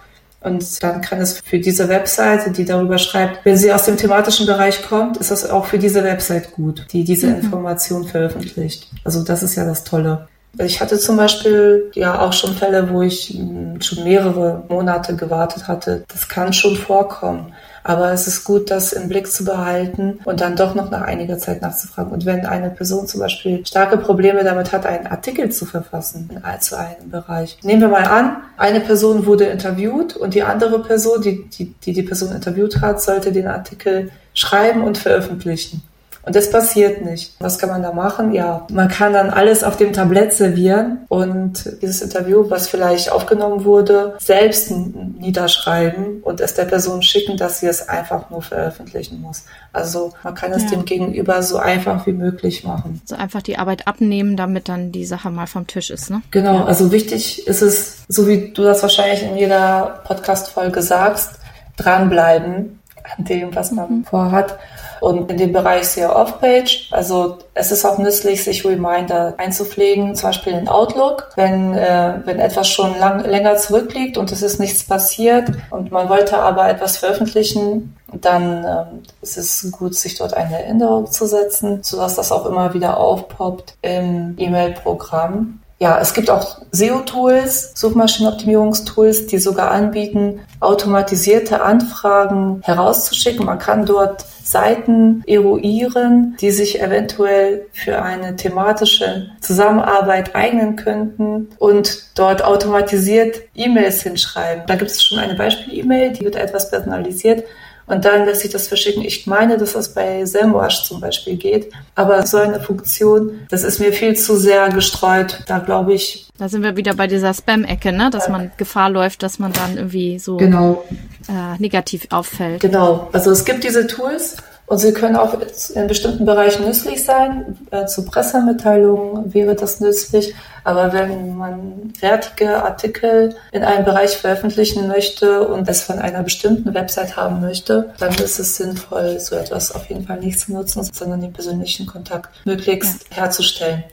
Und 0.41 0.83
dann 0.83 1.01
kann 1.01 1.19
es 1.19 1.39
für 1.39 1.57
diese 1.57 1.89
Webseite, 1.89 2.51
die 2.51 2.65
darüber 2.65 2.99
schreibt, 2.99 3.43
wenn 3.45 3.57
sie 3.57 3.73
aus 3.73 3.85
dem 3.85 3.97
thematischen 3.97 4.45
Bereich 4.45 4.87
kommt, 4.87 5.17
ist 5.17 5.31
das 5.31 5.49
auch 5.49 5.65
für 5.65 5.79
diese 5.79 6.03
Website 6.03 6.51
gut, 6.51 6.85
die 6.91 7.03
diese 7.03 7.27
mhm. 7.27 7.39
Information 7.41 8.07
veröffentlicht. 8.07 8.91
Also 9.03 9.23
das 9.23 9.41
ist 9.41 9.55
ja 9.55 9.65
das 9.65 9.83
Tolle. 9.83 10.27
Ich 10.57 10.81
hatte 10.81 10.97
zum 10.97 11.17
Beispiel 11.17 11.91
ja 11.93 12.21
auch 12.21 12.33
schon 12.33 12.53
Fälle, 12.53 12.89
wo 12.89 13.01
ich 13.01 13.29
hm, 13.29 13.81
schon 13.81 14.03
mehrere 14.03 14.63
Monate 14.69 15.15
gewartet 15.15 15.67
hatte. 15.67 16.03
Das 16.07 16.27
kann 16.27 16.53
schon 16.53 16.75
vorkommen. 16.75 17.53
Aber 17.83 18.11
es 18.11 18.25
ist 18.25 18.43
gut, 18.45 18.71
das 18.71 18.93
im 18.93 19.09
Blick 19.09 19.31
zu 19.31 19.45
behalten 19.45 20.19
und 20.25 20.41
dann 20.41 20.55
doch 20.55 20.73
noch 20.73 20.89
nach 20.89 21.01
einiger 21.01 21.37
Zeit 21.37 21.61
nachzufragen. 21.61 22.11
Und 22.11 22.25
wenn 22.25 22.43
eine 22.43 22.71
Person 22.71 23.05
zum 23.05 23.19
Beispiel 23.19 23.63
starke 23.63 23.97
Probleme 23.97 24.43
damit 24.43 24.71
hat, 24.71 24.87
einen 24.87 25.05
Artikel 25.05 25.51
zu 25.51 25.65
verfassen 25.65 26.41
zu 26.59 26.79
einem 26.79 27.11
Bereich. 27.11 27.59
Nehmen 27.61 27.81
wir 27.81 27.89
mal 27.89 28.05
an, 28.05 28.37
eine 28.57 28.79
Person 28.79 29.27
wurde 29.27 29.45
interviewt 29.45 30.15
und 30.15 30.33
die 30.33 30.41
andere 30.41 30.79
Person, 30.81 31.21
die 31.21 31.47
die, 31.47 31.75
die, 31.75 31.93
die 31.93 32.01
Person 32.01 32.31
interviewt 32.31 32.81
hat, 32.81 33.03
sollte 33.03 33.31
den 33.31 33.47
Artikel 33.47 34.09
schreiben 34.33 34.81
und 34.81 34.97
veröffentlichen. 34.97 35.83
Und 36.25 36.35
das 36.35 36.49
passiert 36.49 37.05
nicht. 37.05 37.33
Was 37.39 37.59
kann 37.59 37.69
man 37.69 37.83
da 37.83 37.91
machen? 37.91 38.33
Ja, 38.33 38.65
man 38.71 38.87
kann 38.87 39.13
dann 39.13 39.29
alles 39.29 39.63
auf 39.63 39.77
dem 39.77 39.93
Tablett 39.93 40.33
servieren 40.33 41.05
und 41.07 41.77
dieses 41.83 42.01
Interview, 42.01 42.49
was 42.49 42.67
vielleicht 42.67 43.11
aufgenommen 43.11 43.63
wurde, 43.63 44.15
selbst 44.17 44.71
niederschreiben 44.71 46.21
und 46.23 46.41
es 46.41 46.55
der 46.55 46.65
Person 46.65 47.03
schicken, 47.03 47.37
dass 47.37 47.59
sie 47.59 47.67
es 47.67 47.87
einfach 47.87 48.31
nur 48.31 48.41
veröffentlichen 48.41 49.21
muss. 49.21 49.43
Also 49.71 50.13
man 50.23 50.33
kann 50.33 50.51
es 50.51 50.63
ja. 50.63 50.69
dem 50.71 50.85
Gegenüber 50.85 51.43
so 51.43 51.57
einfach 51.57 52.07
wie 52.07 52.13
möglich 52.13 52.63
machen. 52.63 53.01
So 53.05 53.15
einfach 53.15 53.43
die 53.43 53.59
Arbeit 53.59 53.87
abnehmen, 53.87 54.35
damit 54.35 54.67
dann 54.67 54.91
die 54.91 55.05
Sache 55.05 55.29
mal 55.29 55.45
vom 55.45 55.67
Tisch 55.67 55.91
ist, 55.91 56.09
ne? 56.09 56.23
Genau, 56.31 56.55
ja. 56.55 56.65
also 56.65 56.91
wichtig 56.91 57.47
ist 57.47 57.61
es, 57.61 57.97
so 58.07 58.27
wie 58.27 58.51
du 58.51 58.63
das 58.63 58.81
wahrscheinlich 58.81 59.21
in 59.21 59.37
jeder 59.37 60.01
Podcast-Folge 60.05 60.81
sagst, 60.81 61.39
dranbleiben 61.77 62.79
an 63.17 63.25
dem, 63.25 63.53
was 63.55 63.71
man 63.71 63.99
mhm. 63.99 64.05
vorhat 64.05 64.57
und 65.01 65.29
in 65.31 65.37
dem 65.37 65.53
Bereich 65.53 65.87
sehr 65.87 66.15
Off-Page. 66.15 66.89
Also 66.91 67.37
es 67.53 67.71
ist 67.71 67.85
auch 67.85 67.97
nützlich, 67.97 68.43
sich 68.43 68.65
Reminder 68.65 69.33
einzupflegen, 69.37 70.15
zum 70.15 70.29
Beispiel 70.29 70.53
in 70.53 70.67
Outlook, 70.67 71.29
wenn, 71.35 71.73
äh, 71.73 72.19
wenn 72.25 72.39
etwas 72.39 72.69
schon 72.69 72.97
lang, 72.99 73.23
länger 73.25 73.57
zurückliegt 73.57 74.17
und 74.17 74.31
es 74.31 74.41
ist 74.41 74.59
nichts 74.59 74.83
passiert 74.83 75.51
und 75.69 75.91
man 75.91 76.09
wollte 76.09 76.37
aber 76.37 76.69
etwas 76.69 76.97
veröffentlichen, 76.97 77.95
dann 78.13 78.63
ähm, 78.63 79.03
ist 79.21 79.37
es 79.37 79.71
gut, 79.71 79.95
sich 79.95 80.17
dort 80.17 80.33
eine 80.33 80.63
Erinnerung 80.63 81.11
zu 81.11 81.25
setzen, 81.25 81.79
sodass 81.83 82.15
das 82.15 82.31
auch 82.31 82.45
immer 82.45 82.73
wieder 82.73 82.97
aufpoppt 82.97 83.75
im 83.81 84.35
E-Mail-Programm. 84.37 85.59
Ja, 85.77 85.99
es 85.99 86.13
gibt 86.13 86.29
auch 86.29 86.61
SEO-Tools, 86.71 87.73
Suchmaschinenoptimierungstools, 87.75 89.27
die 89.27 89.39
sogar 89.39 89.71
anbieten, 89.71 90.39
automatisierte 90.61 91.61
Anfragen 91.61 92.61
herauszuschicken. 92.63 93.45
Man 93.45 93.59
kann 93.59 93.85
dort 93.85 94.25
Seiten 94.45 95.23
eruieren, 95.25 96.37
die 96.39 96.51
sich 96.51 96.79
eventuell 96.79 97.65
für 97.73 98.03
eine 98.03 98.35
thematische 98.35 99.31
Zusammenarbeit 99.41 100.35
eignen 100.35 100.75
könnten 100.75 101.49
und 101.57 102.03
dort 102.13 102.43
automatisiert 102.43 103.41
E-Mails 103.55 104.03
hinschreiben. 104.03 104.63
Da 104.67 104.75
gibt 104.75 104.91
es 104.91 105.03
schon 105.03 105.17
eine 105.17 105.33
Beispiel-E-Mail, 105.33 106.13
die 106.13 106.23
wird 106.23 106.35
etwas 106.35 106.69
personalisiert 106.69 107.43
und 107.87 108.05
dann 108.05 108.25
lässt 108.25 108.41
sich 108.41 108.51
das 108.51 108.67
verschicken. 108.67 109.03
Ich 109.03 109.27
meine, 109.27 109.57
dass 109.57 109.73
das 109.73 109.93
bei 109.93 110.25
Semrush 110.25 110.85
zum 110.85 110.99
Beispiel 111.01 111.35
geht. 111.35 111.71
Aber 111.93 112.25
so 112.25 112.37
eine 112.37 112.59
Funktion, 112.59 113.41
das 113.49 113.63
ist 113.63 113.79
mir 113.79 113.93
viel 113.93 114.15
zu 114.15 114.35
sehr 114.37 114.69
gestreut. 114.69 115.43
Da 115.47 115.59
glaube 115.59 115.93
ich. 115.93 116.27
Da 116.37 116.49
sind 116.49 116.63
wir 116.63 116.75
wieder 116.75 116.95
bei 116.95 117.07
dieser 117.07 117.33
Spam-Ecke, 117.33 117.91
ne? 117.91 118.09
Dass 118.09 118.27
man 118.27 118.51
Gefahr 118.57 118.89
läuft, 118.89 119.23
dass 119.23 119.39
man 119.39 119.53
dann 119.53 119.77
irgendwie 119.77 120.19
so 120.19 120.37
genau. 120.37 120.83
äh, 121.29 121.59
negativ 121.59 122.07
auffällt. 122.09 122.61
Genau. 122.61 123.09
Also 123.13 123.31
es 123.31 123.45
gibt 123.45 123.63
diese 123.63 123.87
Tools 123.87 124.37
und 124.67 124.79
sie 124.79 124.93
können 124.93 125.15
auch 125.15 125.37
in 125.75 125.87
bestimmten 125.87 126.25
Bereichen 126.25 126.65
nützlich 126.65 127.03
sein. 127.03 127.57
Äh, 127.69 127.85
zu 127.85 128.03
Pressemitteilungen 128.03 129.31
wäre 129.33 129.53
das 129.53 129.79
nützlich. 129.79 130.33
Aber 130.63 130.91
wenn 130.91 131.37
man 131.37 131.93
fertige 131.99 132.63
Artikel 132.63 133.35
in 133.51 133.63
einem 133.63 133.85
Bereich 133.85 134.17
veröffentlichen 134.17 134.87
möchte 134.87 135.47
und 135.47 135.69
es 135.69 135.83
von 135.83 135.99
einer 135.99 136.23
bestimmten 136.23 136.73
Website 136.73 137.15
haben 137.15 137.41
möchte, 137.41 137.93
dann 137.99 138.15
ist 138.15 138.39
es 138.39 138.55
sinnvoll, 138.55 139.19
so 139.19 139.35
etwas 139.35 139.71
auf 139.71 139.87
jeden 139.89 140.07
Fall 140.07 140.19
nicht 140.19 140.39
zu 140.39 140.53
nutzen, 140.53 140.83
sondern 140.91 141.21
den 141.21 141.33
persönlichen 141.33 141.85
Kontakt 141.85 142.29
möglichst 142.45 143.05
ja. 143.11 143.17
herzustellen. 143.17 143.83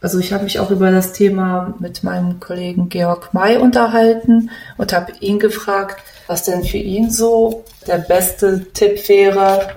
Also 0.00 0.18
ich 0.20 0.32
habe 0.32 0.44
mich 0.44 0.58
auch 0.60 0.70
über 0.70 0.90
das 0.90 1.12
Thema 1.12 1.74
mit 1.80 2.02
meinem 2.04 2.40
Kollegen 2.40 2.88
Georg 2.88 3.34
May 3.34 3.58
unterhalten 3.58 4.50
und 4.78 4.92
habe 4.92 5.12
ihn 5.20 5.38
gefragt, 5.38 6.02
was 6.28 6.44
denn 6.44 6.62
für 6.62 6.78
ihn 6.78 7.10
so 7.10 7.64
der 7.86 7.98
beste 7.98 8.66
Tipp 8.72 9.08
wäre, 9.08 9.70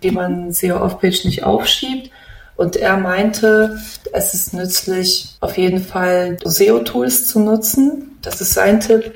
wie 0.00 0.12
man 0.12 0.52
SEO 0.52 0.76
Off-Page 0.76 1.24
nicht 1.24 1.42
aufschiebt. 1.42 2.10
Und 2.56 2.76
er 2.76 2.96
meinte, 2.96 3.78
es 4.12 4.34
ist 4.34 4.52
nützlich, 4.52 5.36
auf 5.40 5.56
jeden 5.56 5.80
Fall 5.82 6.36
SEO-Tools 6.44 7.26
zu 7.26 7.40
nutzen. 7.40 8.18
Das 8.22 8.40
ist 8.40 8.54
sein 8.54 8.80
Tipp. 8.80 9.12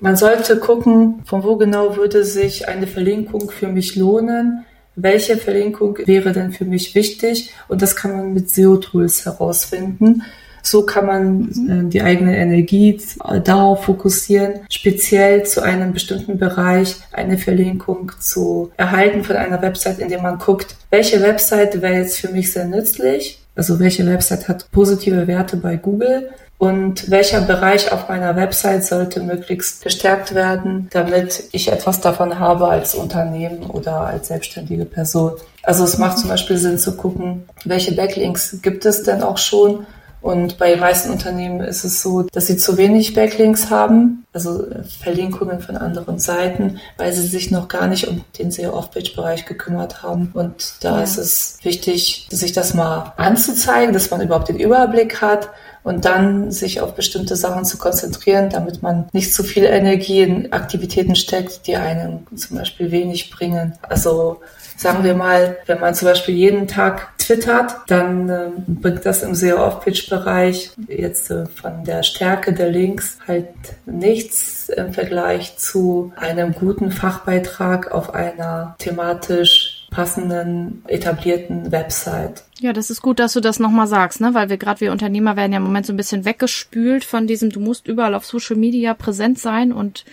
Man 0.00 0.16
sollte 0.16 0.58
gucken, 0.58 1.22
von 1.24 1.42
wo 1.42 1.56
genau 1.56 1.96
würde 1.96 2.24
sich 2.24 2.68
eine 2.68 2.86
Verlinkung 2.86 3.50
für 3.50 3.68
mich 3.68 3.96
lohnen. 3.96 4.64
Welche 4.94 5.36
Verlinkung 5.36 5.98
wäre 6.04 6.32
denn 6.32 6.52
für 6.52 6.64
mich 6.64 6.94
wichtig? 6.94 7.52
Und 7.68 7.80
das 7.82 7.96
kann 7.96 8.16
man 8.16 8.34
mit 8.34 8.50
SEO-Tools 8.50 9.24
herausfinden. 9.24 10.22
So 10.62 10.82
kann 10.82 11.06
man 11.06 11.48
äh, 11.68 11.88
die 11.88 12.02
eigene 12.02 12.36
Energie 12.36 13.00
darauf 13.44 13.84
fokussieren, 13.84 14.60
speziell 14.70 15.44
zu 15.44 15.62
einem 15.62 15.92
bestimmten 15.92 16.38
Bereich 16.38 16.96
eine 17.12 17.38
Verlinkung 17.38 18.12
zu 18.20 18.70
erhalten 18.76 19.24
von 19.24 19.36
einer 19.36 19.60
Website, 19.62 19.98
indem 19.98 20.22
man 20.22 20.38
guckt, 20.38 20.76
welche 20.90 21.20
Website 21.22 21.80
wäre 21.80 21.94
jetzt 21.94 22.18
für 22.18 22.28
mich 22.28 22.52
sehr 22.52 22.64
nützlich, 22.64 23.40
also 23.54 23.80
welche 23.80 24.06
Website 24.06 24.48
hat 24.48 24.70
positive 24.70 25.26
Werte 25.26 25.56
bei 25.56 25.76
Google? 25.76 26.30
Und 26.58 27.08
welcher 27.08 27.40
Bereich 27.42 27.92
auf 27.92 28.08
meiner 28.08 28.34
Website 28.34 28.84
sollte 28.84 29.20
möglichst 29.20 29.80
verstärkt 29.80 30.34
werden, 30.34 30.88
damit 30.90 31.44
ich 31.52 31.70
etwas 31.70 32.00
davon 32.00 32.40
habe 32.40 32.66
als 32.66 32.96
Unternehmen 32.96 33.62
oder 33.62 34.00
als 34.00 34.26
selbstständige 34.26 34.84
Person. 34.84 35.34
Also 35.62 35.84
es 35.84 35.98
macht 35.98 36.18
zum 36.18 36.30
Beispiel 36.30 36.56
Sinn 36.56 36.78
zu 36.78 36.96
gucken, 36.96 37.44
welche 37.64 37.94
Backlinks 37.94 38.58
gibt 38.60 38.84
es 38.86 39.04
denn 39.04 39.22
auch 39.22 39.38
schon 39.38 39.86
und 40.20 40.58
bei 40.58 40.70
den 40.70 40.80
meisten 40.80 41.10
Unternehmen 41.10 41.60
ist 41.60 41.84
es 41.84 42.02
so, 42.02 42.22
dass 42.22 42.46
sie 42.46 42.56
zu 42.56 42.76
wenig 42.76 43.14
Backlinks 43.14 43.70
haben, 43.70 44.24
also 44.32 44.66
Verlinkungen 45.00 45.60
von 45.60 45.76
anderen 45.76 46.18
Seiten, 46.18 46.80
weil 46.96 47.12
sie 47.12 47.26
sich 47.26 47.50
noch 47.50 47.68
gar 47.68 47.86
nicht 47.86 48.08
um 48.08 48.24
den 48.38 48.50
SEO-Off-Page-Bereich 48.50 49.46
gekümmert 49.46 50.02
haben. 50.02 50.30
Und 50.34 50.74
da 50.80 50.96
ja. 50.96 51.02
ist 51.02 51.18
es 51.18 51.58
wichtig, 51.62 52.26
sich 52.30 52.52
das 52.52 52.74
mal 52.74 53.12
anzuzeigen, 53.16 53.92
dass 53.92 54.10
man 54.10 54.20
überhaupt 54.20 54.48
den 54.48 54.58
Überblick 54.58 55.22
hat 55.22 55.50
und 55.88 56.04
dann 56.04 56.50
sich 56.50 56.82
auf 56.82 56.94
bestimmte 56.94 57.34
Sachen 57.34 57.64
zu 57.64 57.78
konzentrieren, 57.78 58.50
damit 58.50 58.82
man 58.82 59.08
nicht 59.14 59.32
zu 59.32 59.42
viel 59.42 59.64
Energie 59.64 60.20
in 60.20 60.52
Aktivitäten 60.52 61.16
steckt, 61.16 61.66
die 61.66 61.76
einem 61.76 62.26
zum 62.36 62.58
Beispiel 62.58 62.90
wenig 62.90 63.30
bringen. 63.30 63.72
Also 63.80 64.42
sagen 64.76 65.02
wir 65.02 65.14
mal, 65.14 65.56
wenn 65.64 65.80
man 65.80 65.94
zum 65.94 66.08
Beispiel 66.08 66.34
jeden 66.34 66.68
Tag 66.68 67.16
twittert, 67.16 67.74
dann 67.86 68.28
äh, 68.28 68.50
bringt 68.66 69.06
das 69.06 69.22
im 69.22 69.34
SEO-Off-Pitch-Bereich 69.34 70.72
jetzt 70.88 71.30
äh, 71.30 71.46
von 71.46 71.84
der 71.84 72.02
Stärke 72.02 72.52
der 72.52 72.68
Links 72.68 73.16
halt 73.26 73.48
nichts 73.86 74.68
im 74.68 74.92
Vergleich 74.92 75.56
zu 75.56 76.12
einem 76.16 76.52
guten 76.52 76.90
Fachbeitrag 76.90 77.92
auf 77.92 78.14
einer 78.14 78.76
thematisch 78.78 79.77
passenden, 79.98 80.84
etablierten 80.86 81.72
Website. 81.72 82.44
Ja, 82.60 82.72
das 82.72 82.88
ist 82.88 83.02
gut, 83.02 83.18
dass 83.18 83.32
du 83.32 83.40
das 83.40 83.58
nochmal 83.58 83.88
sagst, 83.88 84.20
ne? 84.20 84.32
Weil 84.32 84.48
wir 84.48 84.56
gerade, 84.56 84.80
wir 84.80 84.92
Unternehmer 84.92 85.34
werden 85.34 85.50
ja 85.50 85.58
im 85.58 85.64
Moment 85.64 85.86
so 85.86 85.92
ein 85.92 85.96
bisschen 85.96 86.24
weggespült 86.24 87.04
von 87.04 87.26
diesem, 87.26 87.50
du 87.50 87.58
musst 87.58 87.88
überall 87.88 88.14
auf 88.14 88.24
Social 88.24 88.54
Media 88.54 88.94
präsent 88.94 89.40
sein 89.40 89.72
und 89.72 90.04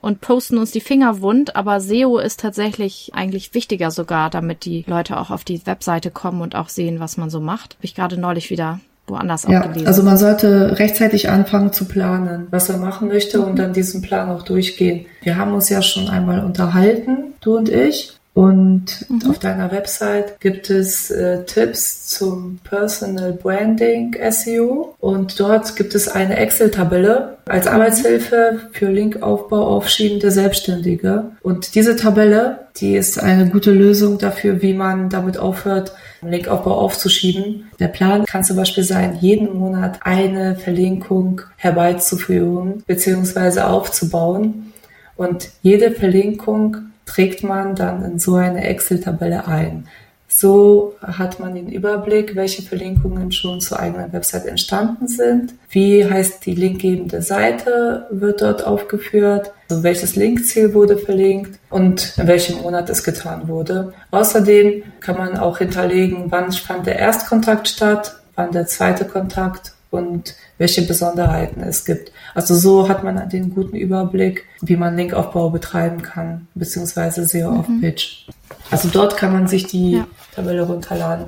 und 0.00 0.20
posten 0.20 0.58
uns 0.58 0.72
die 0.72 0.80
Finger 0.80 1.20
wund, 1.20 1.54
aber 1.54 1.80
SEO 1.80 2.18
ist 2.18 2.40
tatsächlich 2.40 3.12
eigentlich 3.14 3.54
wichtiger 3.54 3.92
sogar, 3.92 4.30
damit 4.30 4.64
die 4.64 4.84
Leute 4.88 5.16
auch 5.16 5.30
auf 5.30 5.44
die 5.44 5.64
Webseite 5.64 6.10
kommen 6.10 6.40
und 6.40 6.56
auch 6.56 6.68
sehen, 6.68 6.98
was 6.98 7.16
man 7.16 7.30
so 7.30 7.40
macht. 7.40 7.74
Habe 7.74 7.84
ich 7.84 7.94
gerade 7.94 8.18
neulich 8.18 8.50
wieder 8.50 8.80
woanders 9.06 9.44
ja, 9.48 9.60
auch 9.60 9.68
gelesen. 9.68 9.86
Also 9.86 10.02
man 10.02 10.18
sollte 10.18 10.78
rechtzeitig 10.78 11.30
anfangen 11.30 11.72
zu 11.72 11.84
planen, 11.84 12.48
was 12.50 12.68
er 12.68 12.78
machen 12.78 13.08
möchte 13.08 13.40
und 13.40 13.56
dann 13.56 13.72
diesen 13.72 14.02
Plan 14.02 14.28
auch 14.28 14.42
durchgehen. 14.42 15.06
Wir 15.22 15.36
haben 15.36 15.52
uns 15.52 15.68
ja 15.68 15.82
schon 15.82 16.08
einmal 16.08 16.44
unterhalten, 16.44 17.34
du 17.40 17.56
und 17.56 17.68
ich, 17.68 18.18
und 18.34 19.10
mhm. 19.10 19.30
auf 19.30 19.38
deiner 19.38 19.70
Website 19.70 20.40
gibt 20.40 20.70
es 20.70 21.10
äh, 21.10 21.44
Tipps 21.44 22.06
zum 22.06 22.60
Personal 22.64 23.32
Branding 23.34 24.16
SEO. 24.30 24.94
Und 25.00 25.38
dort 25.38 25.76
gibt 25.76 25.94
es 25.94 26.08
eine 26.08 26.38
Excel-Tabelle 26.38 27.36
als 27.44 27.66
mhm. 27.66 27.72
Arbeitshilfe 27.72 28.60
für 28.72 28.86
Linkaufbau 28.86 29.76
aufschiebende 29.76 30.30
Selbstständige. 30.30 31.32
Und 31.42 31.74
diese 31.74 31.94
Tabelle, 31.96 32.68
die 32.78 32.96
ist 32.96 33.22
eine 33.22 33.50
gute 33.50 33.70
Lösung 33.70 34.16
dafür, 34.16 34.62
wie 34.62 34.72
man 34.72 35.10
damit 35.10 35.36
aufhört, 35.36 35.92
Linkaufbau 36.22 36.78
aufzuschieben. 36.78 37.68
Der 37.80 37.88
Plan 37.88 38.24
kann 38.24 38.44
zum 38.44 38.56
Beispiel 38.56 38.84
sein, 38.84 39.18
jeden 39.20 39.58
Monat 39.58 39.98
eine 40.04 40.56
Verlinkung 40.56 41.42
herbeizuführen 41.56 42.82
bzw. 42.86 43.60
aufzubauen. 43.60 44.72
Und 45.16 45.50
jede 45.60 45.90
Verlinkung 45.90 46.91
trägt 47.06 47.42
man 47.42 47.74
dann 47.74 48.04
in 48.04 48.18
so 48.18 48.34
eine 48.34 48.64
Excel-Tabelle 48.64 49.46
ein. 49.46 49.86
So 50.34 50.94
hat 51.02 51.40
man 51.40 51.54
den 51.54 51.70
Überblick, 51.70 52.34
welche 52.34 52.62
Verlinkungen 52.62 53.32
schon 53.32 53.60
zur 53.60 53.78
eigenen 53.78 54.14
Website 54.14 54.46
entstanden 54.46 55.06
sind. 55.06 55.52
Wie 55.68 56.08
heißt 56.08 56.46
die 56.46 56.54
linkgebende 56.54 57.20
Seite, 57.20 58.06
wird 58.10 58.40
dort 58.40 58.66
aufgeführt. 58.66 59.52
Also 59.68 59.82
welches 59.82 60.16
Linkziel 60.16 60.72
wurde 60.72 60.96
verlinkt 60.96 61.58
und 61.68 62.14
in 62.16 62.26
welchem 62.26 62.62
Monat 62.62 62.88
es 62.88 63.04
getan 63.04 63.46
wurde. 63.46 63.92
Außerdem 64.10 64.82
kann 65.00 65.18
man 65.18 65.36
auch 65.36 65.58
hinterlegen, 65.58 66.26
wann 66.30 66.50
fand 66.50 66.86
der 66.86 66.98
Erstkontakt 66.98 67.68
statt, 67.68 68.16
wann 68.34 68.52
der 68.52 68.66
zweite 68.66 69.04
Kontakt 69.04 69.74
und 69.92 70.34
welche 70.58 70.82
Besonderheiten 70.82 71.62
es 71.62 71.84
gibt. 71.84 72.12
Also 72.34 72.54
so 72.54 72.88
hat 72.88 73.04
man 73.04 73.28
den 73.28 73.54
guten 73.54 73.76
Überblick, 73.76 74.46
wie 74.62 74.76
man 74.76 74.96
Linkaufbau 74.96 75.50
betreiben 75.50 76.02
kann, 76.02 76.48
beziehungsweise 76.54 77.26
SEO 77.26 77.50
mhm. 77.50 77.60
auf 77.60 77.66
Pitch. 77.80 78.26
Also 78.70 78.88
dort 78.88 79.16
kann 79.16 79.32
man 79.32 79.46
sich 79.46 79.66
die 79.66 79.92
ja. 79.92 80.06
Tabelle 80.34 80.62
runterladen. 80.62 81.26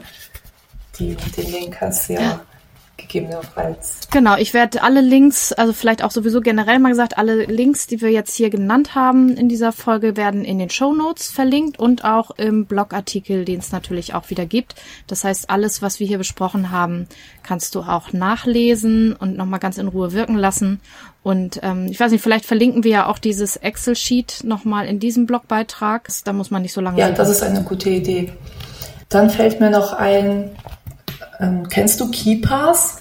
Die, 0.98 1.14
den 1.14 1.52
Link 1.52 1.80
hast 1.80 2.08
ja, 2.08 2.20
ja 2.20 2.40
gegebenenfalls. 2.96 4.08
Genau, 4.10 4.36
ich 4.36 4.54
werde 4.54 4.82
alle 4.82 5.00
Links, 5.00 5.52
also 5.52 5.72
vielleicht 5.72 6.02
auch 6.02 6.10
sowieso 6.10 6.40
generell 6.40 6.78
mal 6.78 6.90
gesagt, 6.90 7.18
alle 7.18 7.44
Links, 7.44 7.86
die 7.86 8.00
wir 8.00 8.10
jetzt 8.10 8.34
hier 8.34 8.50
genannt 8.50 8.94
haben 8.94 9.36
in 9.36 9.48
dieser 9.48 9.72
Folge, 9.72 10.16
werden 10.16 10.44
in 10.44 10.58
den 10.58 10.70
Show 10.70 10.94
Notes 10.94 11.30
verlinkt 11.30 11.78
und 11.78 12.04
auch 12.04 12.30
im 12.32 12.66
Blogartikel, 12.66 13.44
den 13.44 13.60
es 13.60 13.72
natürlich 13.72 14.14
auch 14.14 14.30
wieder 14.30 14.46
gibt. 14.46 14.74
Das 15.06 15.24
heißt, 15.24 15.50
alles, 15.50 15.82
was 15.82 16.00
wir 16.00 16.06
hier 16.06 16.18
besprochen 16.18 16.70
haben, 16.70 17.08
kannst 17.42 17.74
du 17.74 17.80
auch 17.80 18.12
nachlesen 18.12 19.14
und 19.14 19.36
nochmal 19.36 19.60
ganz 19.60 19.78
in 19.78 19.88
Ruhe 19.88 20.12
wirken 20.12 20.36
lassen. 20.36 20.80
Und 21.22 21.60
ähm, 21.62 21.86
ich 21.86 21.98
weiß 21.98 22.12
nicht, 22.12 22.22
vielleicht 22.22 22.44
verlinken 22.44 22.84
wir 22.84 22.90
ja 22.90 23.06
auch 23.06 23.18
dieses 23.18 23.56
Excel-Sheet 23.56 24.42
nochmal 24.44 24.86
in 24.86 25.00
diesem 25.00 25.26
Blogbeitrag. 25.26 26.08
Da 26.24 26.32
muss 26.32 26.50
man 26.50 26.62
nicht 26.62 26.72
so 26.74 26.80
lange. 26.80 26.98
Ja, 26.98 27.10
das 27.10 27.30
ist 27.30 27.42
eine 27.42 27.62
gute 27.62 27.90
Idee. 27.90 28.32
Dann 29.08 29.30
fällt 29.30 29.60
mir 29.60 29.70
noch 29.70 29.92
ein, 29.92 30.50
ähm, 31.40 31.68
kennst 31.68 32.00
du 32.00 32.10
KeyPass? 32.10 32.98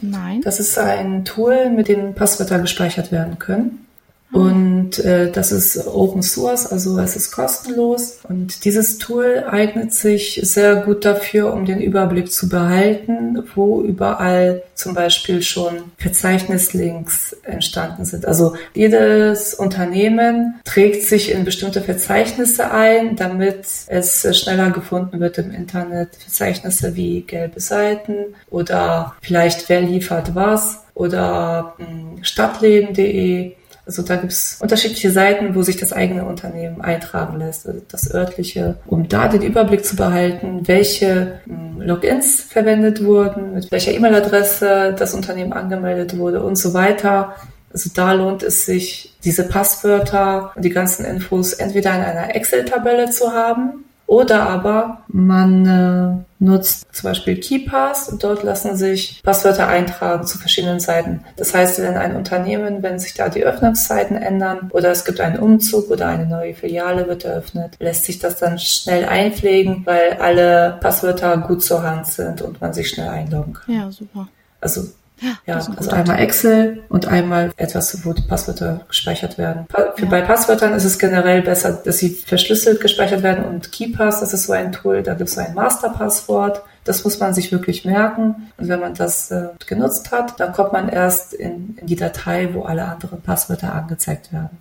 Nein. 0.00 0.40
Das 0.42 0.58
ist 0.58 0.78
ein 0.78 1.24
Tool, 1.24 1.70
mit 1.70 1.88
dem 1.88 2.14
Passwörter 2.14 2.58
gespeichert 2.58 3.12
werden 3.12 3.38
können. 3.38 3.86
Und 4.32 4.98
äh, 4.98 5.30
das 5.30 5.52
ist 5.52 5.86
Open 5.86 6.22
Source, 6.22 6.66
also 6.66 6.98
es 6.98 7.16
ist 7.16 7.32
kostenlos. 7.32 8.20
Und 8.26 8.64
dieses 8.64 8.96
Tool 8.96 9.44
eignet 9.46 9.92
sich 9.92 10.40
sehr 10.42 10.76
gut 10.76 11.04
dafür, 11.04 11.52
um 11.52 11.66
den 11.66 11.80
Überblick 11.80 12.32
zu 12.32 12.48
behalten, 12.48 13.42
wo 13.54 13.82
überall 13.82 14.62
zum 14.74 14.94
Beispiel 14.94 15.42
schon 15.42 15.92
Verzeichnislinks 15.98 17.36
entstanden 17.42 18.06
sind. 18.06 18.26
Also 18.26 18.54
jedes 18.74 19.52
Unternehmen 19.52 20.60
trägt 20.64 21.04
sich 21.04 21.30
in 21.30 21.44
bestimmte 21.44 21.82
Verzeichnisse 21.82 22.70
ein, 22.70 23.16
damit 23.16 23.66
es 23.86 24.26
schneller 24.38 24.70
gefunden 24.70 25.20
wird 25.20 25.36
im 25.38 25.50
Internet. 25.50 26.16
Verzeichnisse 26.16 26.96
wie 26.96 27.20
gelbe 27.20 27.60
Seiten 27.60 28.34
oder 28.50 29.14
vielleicht 29.20 29.68
wer 29.68 29.82
liefert 29.82 30.34
was 30.34 30.80
oder 30.94 31.74
hm, 31.78 32.24
stadtleben.de 32.24 33.52
also 33.84 34.02
da 34.02 34.16
gibt 34.16 34.32
es 34.32 34.58
unterschiedliche 34.60 35.10
Seiten, 35.10 35.54
wo 35.54 35.62
sich 35.62 35.76
das 35.76 35.92
eigene 35.92 36.24
Unternehmen 36.24 36.80
eintragen 36.80 37.38
lässt, 37.38 37.66
also 37.66 37.80
das 37.88 38.12
örtliche, 38.14 38.76
um 38.86 39.08
da 39.08 39.28
den 39.28 39.42
Überblick 39.42 39.84
zu 39.84 39.96
behalten, 39.96 40.66
welche 40.68 41.40
hm, 41.44 41.80
Logins 41.80 42.40
verwendet 42.40 43.04
wurden, 43.04 43.54
mit 43.54 43.70
welcher 43.72 43.92
E-Mail-Adresse 43.92 44.94
das 44.96 45.14
Unternehmen 45.14 45.52
angemeldet 45.52 46.16
wurde 46.16 46.42
und 46.42 46.56
so 46.56 46.74
weiter. 46.74 47.34
Also 47.72 47.90
da 47.92 48.12
lohnt 48.12 48.42
es 48.42 48.66
sich, 48.66 49.14
diese 49.24 49.48
Passwörter 49.48 50.52
und 50.54 50.64
die 50.64 50.70
ganzen 50.70 51.04
Infos 51.04 51.52
entweder 51.54 51.94
in 51.94 52.02
einer 52.02 52.34
Excel-Tabelle 52.34 53.10
zu 53.10 53.32
haben 53.32 53.84
oder 54.12 54.46
aber 54.46 54.98
man 55.08 55.66
äh, 55.66 56.44
nutzt 56.44 56.86
zum 56.94 57.08
Beispiel 57.08 57.40
KeyPass 57.40 58.10
und 58.10 58.22
dort 58.22 58.42
lassen 58.42 58.76
sich 58.76 59.22
Passwörter 59.22 59.68
eintragen 59.68 60.26
zu 60.26 60.36
verschiedenen 60.36 60.80
Seiten. 60.80 61.24
Das 61.36 61.54
heißt, 61.54 61.80
wenn 61.80 61.94
ein 61.94 62.14
Unternehmen, 62.14 62.82
wenn 62.82 62.98
sich 62.98 63.14
da 63.14 63.30
die 63.30 63.42
Öffnungszeiten 63.42 64.18
ändern 64.18 64.68
oder 64.74 64.90
es 64.90 65.06
gibt 65.06 65.18
einen 65.18 65.38
Umzug 65.38 65.90
oder 65.90 66.08
eine 66.08 66.26
neue 66.26 66.52
Filiale 66.52 67.08
wird 67.08 67.24
eröffnet, 67.24 67.76
lässt 67.78 68.04
sich 68.04 68.18
das 68.18 68.36
dann 68.36 68.58
schnell 68.58 69.06
einpflegen, 69.06 69.86
weil 69.86 70.18
alle 70.20 70.76
Passwörter 70.82 71.38
gut 71.38 71.62
zur 71.62 71.82
Hand 71.82 72.06
sind 72.06 72.42
und 72.42 72.60
man 72.60 72.74
sich 72.74 72.90
schnell 72.90 73.08
einloggen 73.08 73.54
kann. 73.54 73.74
Ja, 73.74 73.90
super. 73.90 74.28
Also 74.60 74.88
ja, 75.46 75.54
also 75.56 75.90
einmal 75.90 76.18
Excel 76.18 76.82
und 76.88 77.06
einmal 77.06 77.52
etwas, 77.56 78.04
wo 78.04 78.12
die 78.12 78.22
Passwörter 78.22 78.80
gespeichert 78.88 79.38
werden. 79.38 79.66
Für, 79.70 79.94
ja. 79.96 80.08
Bei 80.08 80.20
Passwörtern 80.22 80.74
ist 80.74 80.84
es 80.84 80.98
generell 80.98 81.42
besser, 81.42 81.72
dass 81.84 81.98
sie 81.98 82.10
verschlüsselt 82.10 82.80
gespeichert 82.80 83.22
werden 83.22 83.44
und 83.44 83.72
KeyPass, 83.72 84.20
das 84.20 84.34
ist 84.34 84.44
so 84.44 84.52
ein 84.52 84.72
Tool, 84.72 85.02
da 85.02 85.14
gibt 85.14 85.28
es 85.28 85.34
so 85.34 85.40
ein 85.40 85.54
Masterpasswort. 85.54 86.62
Das 86.84 87.04
muss 87.04 87.20
man 87.20 87.32
sich 87.32 87.52
wirklich 87.52 87.84
merken. 87.84 88.50
Und 88.56 88.68
wenn 88.68 88.80
man 88.80 88.94
das 88.94 89.30
äh, 89.30 89.50
genutzt 89.66 90.10
hat, 90.10 90.40
dann 90.40 90.52
kommt 90.52 90.72
man 90.72 90.88
erst 90.88 91.32
in, 91.32 91.76
in 91.80 91.86
die 91.86 91.94
Datei, 91.94 92.48
wo 92.52 92.62
alle 92.62 92.84
anderen 92.84 93.22
Passwörter 93.22 93.72
angezeigt 93.72 94.32
werden. 94.32 94.58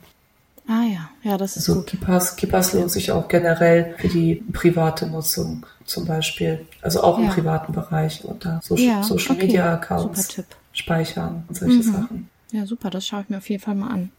Ah 0.71 0.85
ja, 0.85 1.09
ja, 1.21 1.37
das 1.37 1.57
ist 1.57 1.67
also 1.67 1.81
gut. 1.81 1.89
KeePass, 1.89 2.37
KeePass 2.37 2.71
lohnt 2.71 2.91
sich 2.91 3.11
auch 3.11 3.27
generell 3.27 3.93
für 3.97 4.07
die 4.07 4.35
private 4.53 5.05
Nutzung 5.05 5.65
zum 5.83 6.05
Beispiel. 6.05 6.65
Also 6.81 7.03
auch 7.03 7.19
ja. 7.19 7.25
im 7.25 7.29
privaten 7.29 7.73
Bereich 7.73 8.23
oder 8.23 8.61
Social, 8.63 8.85
ja, 8.85 9.03
Social 9.03 9.35
okay. 9.35 9.47
Media 9.47 9.73
Accounts 9.73 10.41
speichern 10.71 11.43
und 11.49 11.57
solche 11.57 11.75
mhm. 11.75 11.81
Sachen. 11.81 12.29
Ja, 12.53 12.65
super, 12.65 12.89
das 12.89 13.05
schaue 13.05 13.23
ich 13.23 13.29
mir 13.29 13.39
auf 13.39 13.49
jeden 13.49 13.61
Fall 13.61 13.75
mal 13.75 13.89
an. 13.89 14.11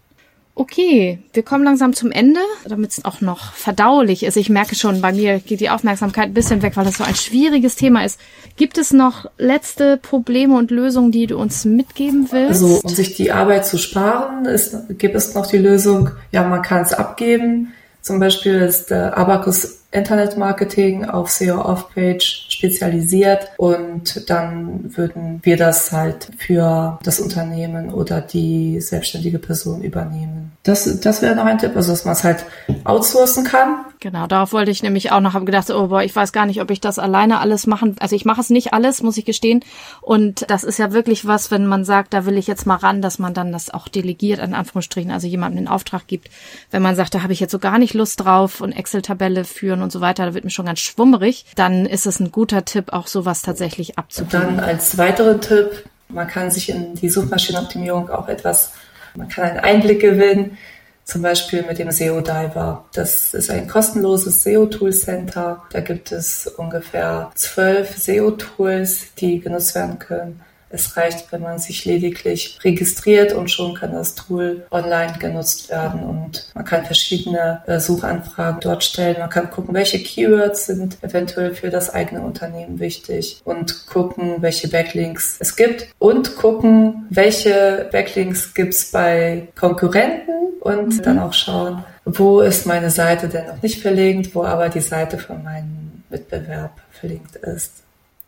Okay, 0.54 1.18
wir 1.32 1.42
kommen 1.42 1.64
langsam 1.64 1.94
zum 1.94 2.10
Ende, 2.10 2.40
damit 2.68 2.90
es 2.90 3.04
auch 3.06 3.22
noch 3.22 3.54
verdaulich 3.54 4.22
ist. 4.22 4.36
Ich 4.36 4.50
merke 4.50 4.74
schon, 4.74 5.00
bei 5.00 5.10
mir 5.10 5.38
geht 5.38 5.60
die 5.60 5.70
Aufmerksamkeit 5.70 6.26
ein 6.26 6.34
bisschen 6.34 6.60
weg, 6.60 6.76
weil 6.76 6.84
das 6.84 6.98
so 6.98 7.04
ein 7.04 7.14
schwieriges 7.14 7.74
Thema 7.74 8.04
ist. 8.04 8.20
Gibt 8.56 8.76
es 8.76 8.92
noch 8.92 9.30
letzte 9.38 9.96
Probleme 9.96 10.58
und 10.58 10.70
Lösungen, 10.70 11.10
die 11.10 11.26
du 11.26 11.38
uns 11.38 11.64
mitgeben 11.64 12.28
willst? 12.30 12.62
Also, 12.62 12.80
um 12.82 12.90
sich 12.90 13.16
die 13.16 13.32
Arbeit 13.32 13.66
zu 13.66 13.78
sparen, 13.78 14.44
ist, 14.44 14.76
gibt 14.98 15.14
es 15.14 15.34
noch 15.34 15.46
die 15.46 15.58
Lösung, 15.58 16.10
ja, 16.32 16.46
man 16.46 16.60
kann 16.60 16.82
es 16.82 16.92
abgeben. 16.92 17.72
Zum 18.02 18.20
Beispiel 18.20 18.56
ist 18.56 18.90
der 18.90 19.16
Abacus 19.16 19.81
Internetmarketing 19.92 21.04
auf 21.04 21.30
SEO 21.30 21.60
Off-Page 21.60 22.46
spezialisiert 22.48 23.48
und 23.58 24.28
dann 24.28 24.96
würden 24.96 25.40
wir 25.42 25.56
das 25.56 25.92
halt 25.92 26.28
für 26.38 26.98
das 27.02 27.20
Unternehmen 27.20 27.92
oder 27.92 28.20
die 28.20 28.80
selbstständige 28.80 29.38
Person 29.38 29.82
übernehmen. 29.82 30.52
Das, 30.62 31.00
das 31.00 31.22
wäre 31.22 31.36
noch 31.36 31.44
ein 31.44 31.58
Tipp, 31.58 31.76
also 31.76 31.92
dass 31.92 32.04
man 32.04 32.14
es 32.14 32.24
halt 32.24 32.44
outsourcen 32.84 33.44
kann. 33.44 33.84
Genau, 34.00 34.26
darauf 34.26 34.52
wollte 34.52 34.70
ich 34.70 34.82
nämlich 34.82 35.12
auch 35.12 35.20
noch, 35.20 35.34
habe 35.34 35.44
gedacht, 35.44 35.70
oh 35.70 35.88
boah, 35.88 36.02
ich 36.02 36.14
weiß 36.14 36.32
gar 36.32 36.46
nicht, 36.46 36.60
ob 36.60 36.70
ich 36.70 36.80
das 36.80 36.98
alleine 36.98 37.38
alles 37.38 37.68
machen, 37.68 37.94
also 38.00 38.16
ich 38.16 38.24
mache 38.24 38.40
es 38.40 38.50
nicht 38.50 38.72
alles, 38.72 39.02
muss 39.02 39.16
ich 39.16 39.24
gestehen. 39.24 39.64
Und 40.00 40.50
das 40.50 40.64
ist 40.64 40.78
ja 40.78 40.92
wirklich 40.92 41.26
was, 41.26 41.50
wenn 41.52 41.66
man 41.66 41.84
sagt, 41.84 42.12
da 42.12 42.26
will 42.26 42.36
ich 42.36 42.48
jetzt 42.48 42.66
mal 42.66 42.76
ran, 42.76 43.02
dass 43.02 43.20
man 43.20 43.34
dann 43.34 43.52
das 43.52 43.70
auch 43.70 43.86
delegiert, 43.86 44.40
in 44.40 44.54
Anführungsstrichen, 44.54 45.10
also 45.10 45.28
jemandem 45.28 45.64
den 45.64 45.68
Auftrag 45.68 46.06
gibt. 46.06 46.30
Wenn 46.70 46.82
man 46.82 46.96
sagt, 46.96 47.14
da 47.14 47.22
habe 47.22 47.32
ich 47.32 47.40
jetzt 47.40 47.52
so 47.52 47.58
gar 47.58 47.78
nicht 47.78 47.94
Lust 47.94 48.20
drauf 48.20 48.60
und 48.60 48.72
Excel-Tabelle 48.72 49.44
führen 49.44 49.81
und 49.82 49.92
so 49.92 50.00
weiter, 50.00 50.26
da 50.26 50.34
wird 50.34 50.44
mir 50.44 50.50
schon 50.50 50.66
ganz 50.66 50.80
schwummerig, 50.80 51.46
dann 51.56 51.86
ist 51.86 52.06
es 52.06 52.20
ein 52.20 52.32
guter 52.32 52.64
Tipp, 52.64 52.92
auch 52.92 53.06
sowas 53.06 53.42
tatsächlich 53.42 53.98
abzugeben. 53.98 54.56
Dann 54.56 54.60
als 54.60 54.98
weiteren 54.98 55.40
Tipp, 55.40 55.84
man 56.08 56.28
kann 56.28 56.50
sich 56.50 56.68
in 56.68 56.94
die 56.94 57.08
Suchmaschinenoptimierung 57.08 58.10
auch 58.10 58.28
etwas, 58.28 58.72
man 59.14 59.28
kann 59.28 59.44
einen 59.44 59.60
Einblick 59.60 60.00
gewinnen, 60.00 60.56
zum 61.04 61.22
Beispiel 61.22 61.62
mit 61.62 61.78
dem 61.78 61.90
SEO 61.90 62.20
Diver. 62.20 62.84
Das 62.92 63.34
ist 63.34 63.50
ein 63.50 63.68
kostenloses 63.68 64.42
SEO 64.44 64.66
Tool 64.66 64.92
Center. 64.92 65.62
Da 65.70 65.80
gibt 65.80 66.12
es 66.12 66.46
ungefähr 66.46 67.30
zwölf 67.34 67.98
SEO 67.98 68.32
Tools, 68.32 69.14
die 69.18 69.40
genutzt 69.40 69.74
werden 69.74 69.98
können. 69.98 70.40
Es 70.72 70.96
reicht, 70.96 71.30
wenn 71.30 71.42
man 71.42 71.58
sich 71.58 71.84
lediglich 71.84 72.58
registriert 72.64 73.32
und 73.32 73.50
schon 73.50 73.74
kann 73.74 73.92
das 73.92 74.14
Tool 74.14 74.66
online 74.70 75.14
genutzt 75.18 75.70
werden 75.70 76.02
und 76.02 76.50
man 76.54 76.64
kann 76.64 76.84
verschiedene 76.84 77.62
äh, 77.66 77.78
Suchanfragen 77.78 78.60
dort 78.60 78.82
stellen. 78.82 79.16
Man 79.18 79.30
kann 79.30 79.50
gucken, 79.50 79.74
welche 79.74 80.02
Keywords 80.02 80.66
sind 80.66 80.96
eventuell 81.02 81.54
für 81.54 81.70
das 81.70 81.90
eigene 81.90 82.22
Unternehmen 82.22 82.80
wichtig 82.80 83.40
und 83.44 83.86
gucken, 83.86 84.36
welche 84.40 84.68
Backlinks 84.68 85.36
es 85.40 85.56
gibt 85.56 85.88
und 85.98 86.36
gucken, 86.36 87.06
welche 87.10 87.88
Backlinks 87.92 88.54
gibt 88.54 88.74
es 88.74 88.90
bei 88.90 89.48
Konkurrenten 89.58 90.32
und 90.60 90.96
mhm. 90.98 91.02
dann 91.02 91.18
auch 91.18 91.34
schauen, 91.34 91.84
wo 92.04 92.40
ist 92.40 92.66
meine 92.66 92.90
Seite 92.90 93.28
denn 93.28 93.46
noch 93.46 93.62
nicht 93.62 93.80
verlinkt, 93.80 94.34
wo 94.34 94.44
aber 94.44 94.68
die 94.68 94.80
Seite 94.80 95.18
von 95.18 95.42
meinem 95.42 96.02
Wettbewerb 96.08 96.80
verlinkt 96.90 97.36
ist. 97.36 97.81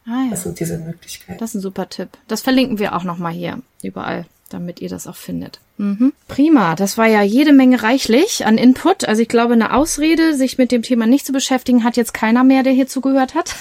Ah, 0.06 0.24
ja. 0.24 0.30
Also 0.32 0.52
diese 0.52 0.78
Möglichkeit. 0.78 1.40
Das 1.40 1.50
ist 1.50 1.56
ein 1.56 1.60
super 1.60 1.88
Tipp. 1.88 2.10
Das 2.28 2.42
verlinken 2.42 2.78
wir 2.78 2.94
auch 2.94 3.04
nochmal 3.04 3.32
hier 3.32 3.60
überall, 3.82 4.26
damit 4.50 4.80
ihr 4.80 4.88
das 4.88 5.06
auch 5.06 5.16
findet. 5.16 5.60
Mhm. 5.78 6.12
Prima, 6.28 6.74
das 6.74 6.98
war 6.98 7.06
ja 7.06 7.22
jede 7.22 7.52
Menge 7.52 7.82
reichlich 7.82 8.46
an 8.46 8.58
Input. 8.58 9.06
Also 9.06 9.22
ich 9.22 9.28
glaube, 9.28 9.54
eine 9.54 9.72
Ausrede, 9.74 10.34
sich 10.34 10.58
mit 10.58 10.72
dem 10.72 10.82
Thema 10.82 11.06
nicht 11.06 11.26
zu 11.26 11.32
beschäftigen, 11.32 11.84
hat 11.84 11.96
jetzt 11.96 12.14
keiner 12.14 12.44
mehr, 12.44 12.62
der 12.62 12.72
hier 12.72 12.86
zugehört 12.86 13.34
hat. 13.34 13.54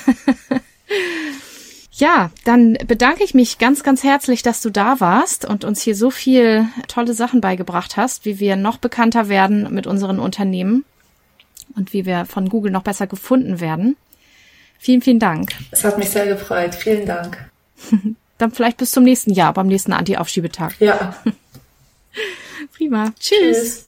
ja, 1.93 2.29
dann 2.43 2.77
bedanke 2.87 3.23
ich 3.23 3.33
mich 3.33 3.57
ganz, 3.57 3.83
ganz 3.83 4.03
herzlich, 4.03 4.41
dass 4.43 4.61
du 4.61 4.69
da 4.69 4.99
warst 4.99 5.45
und 5.45 5.63
uns 5.63 5.81
hier 5.81 5.95
so 5.95 6.11
viel 6.11 6.67
tolle 6.89 7.13
Sachen 7.13 7.39
beigebracht 7.39 7.95
hast, 7.95 8.25
wie 8.25 8.39
wir 8.39 8.57
noch 8.57 8.77
bekannter 8.77 9.29
werden 9.29 9.73
mit 9.73 9.87
unseren 9.87 10.19
Unternehmen 10.19 10.83
und 11.75 11.93
wie 11.93 12.05
wir 12.05 12.25
von 12.25 12.49
Google 12.49 12.71
noch 12.71 12.83
besser 12.83 13.07
gefunden 13.07 13.61
werden. 13.61 13.95
Vielen, 14.83 15.01
vielen 15.01 15.19
Dank. 15.19 15.53
Es 15.71 15.85
hat 15.85 15.97
mich 15.97 16.09
sehr 16.09 16.27
gefreut. 16.27 16.75
Vielen 16.75 17.05
Dank. 17.05 17.37
Dann 18.37 18.51
vielleicht 18.51 18.75
bis 18.75 18.91
zum 18.91 19.05
nächsten 19.05 19.31
Jahr, 19.31 19.53
beim 19.53 19.67
nächsten 19.67 19.93
Anti-Aufschiebetag. 19.93 20.73
Ja. 20.81 21.15
Prima. 22.75 23.13
Tschüss. 23.17 23.39
Tschüss. 23.39 23.81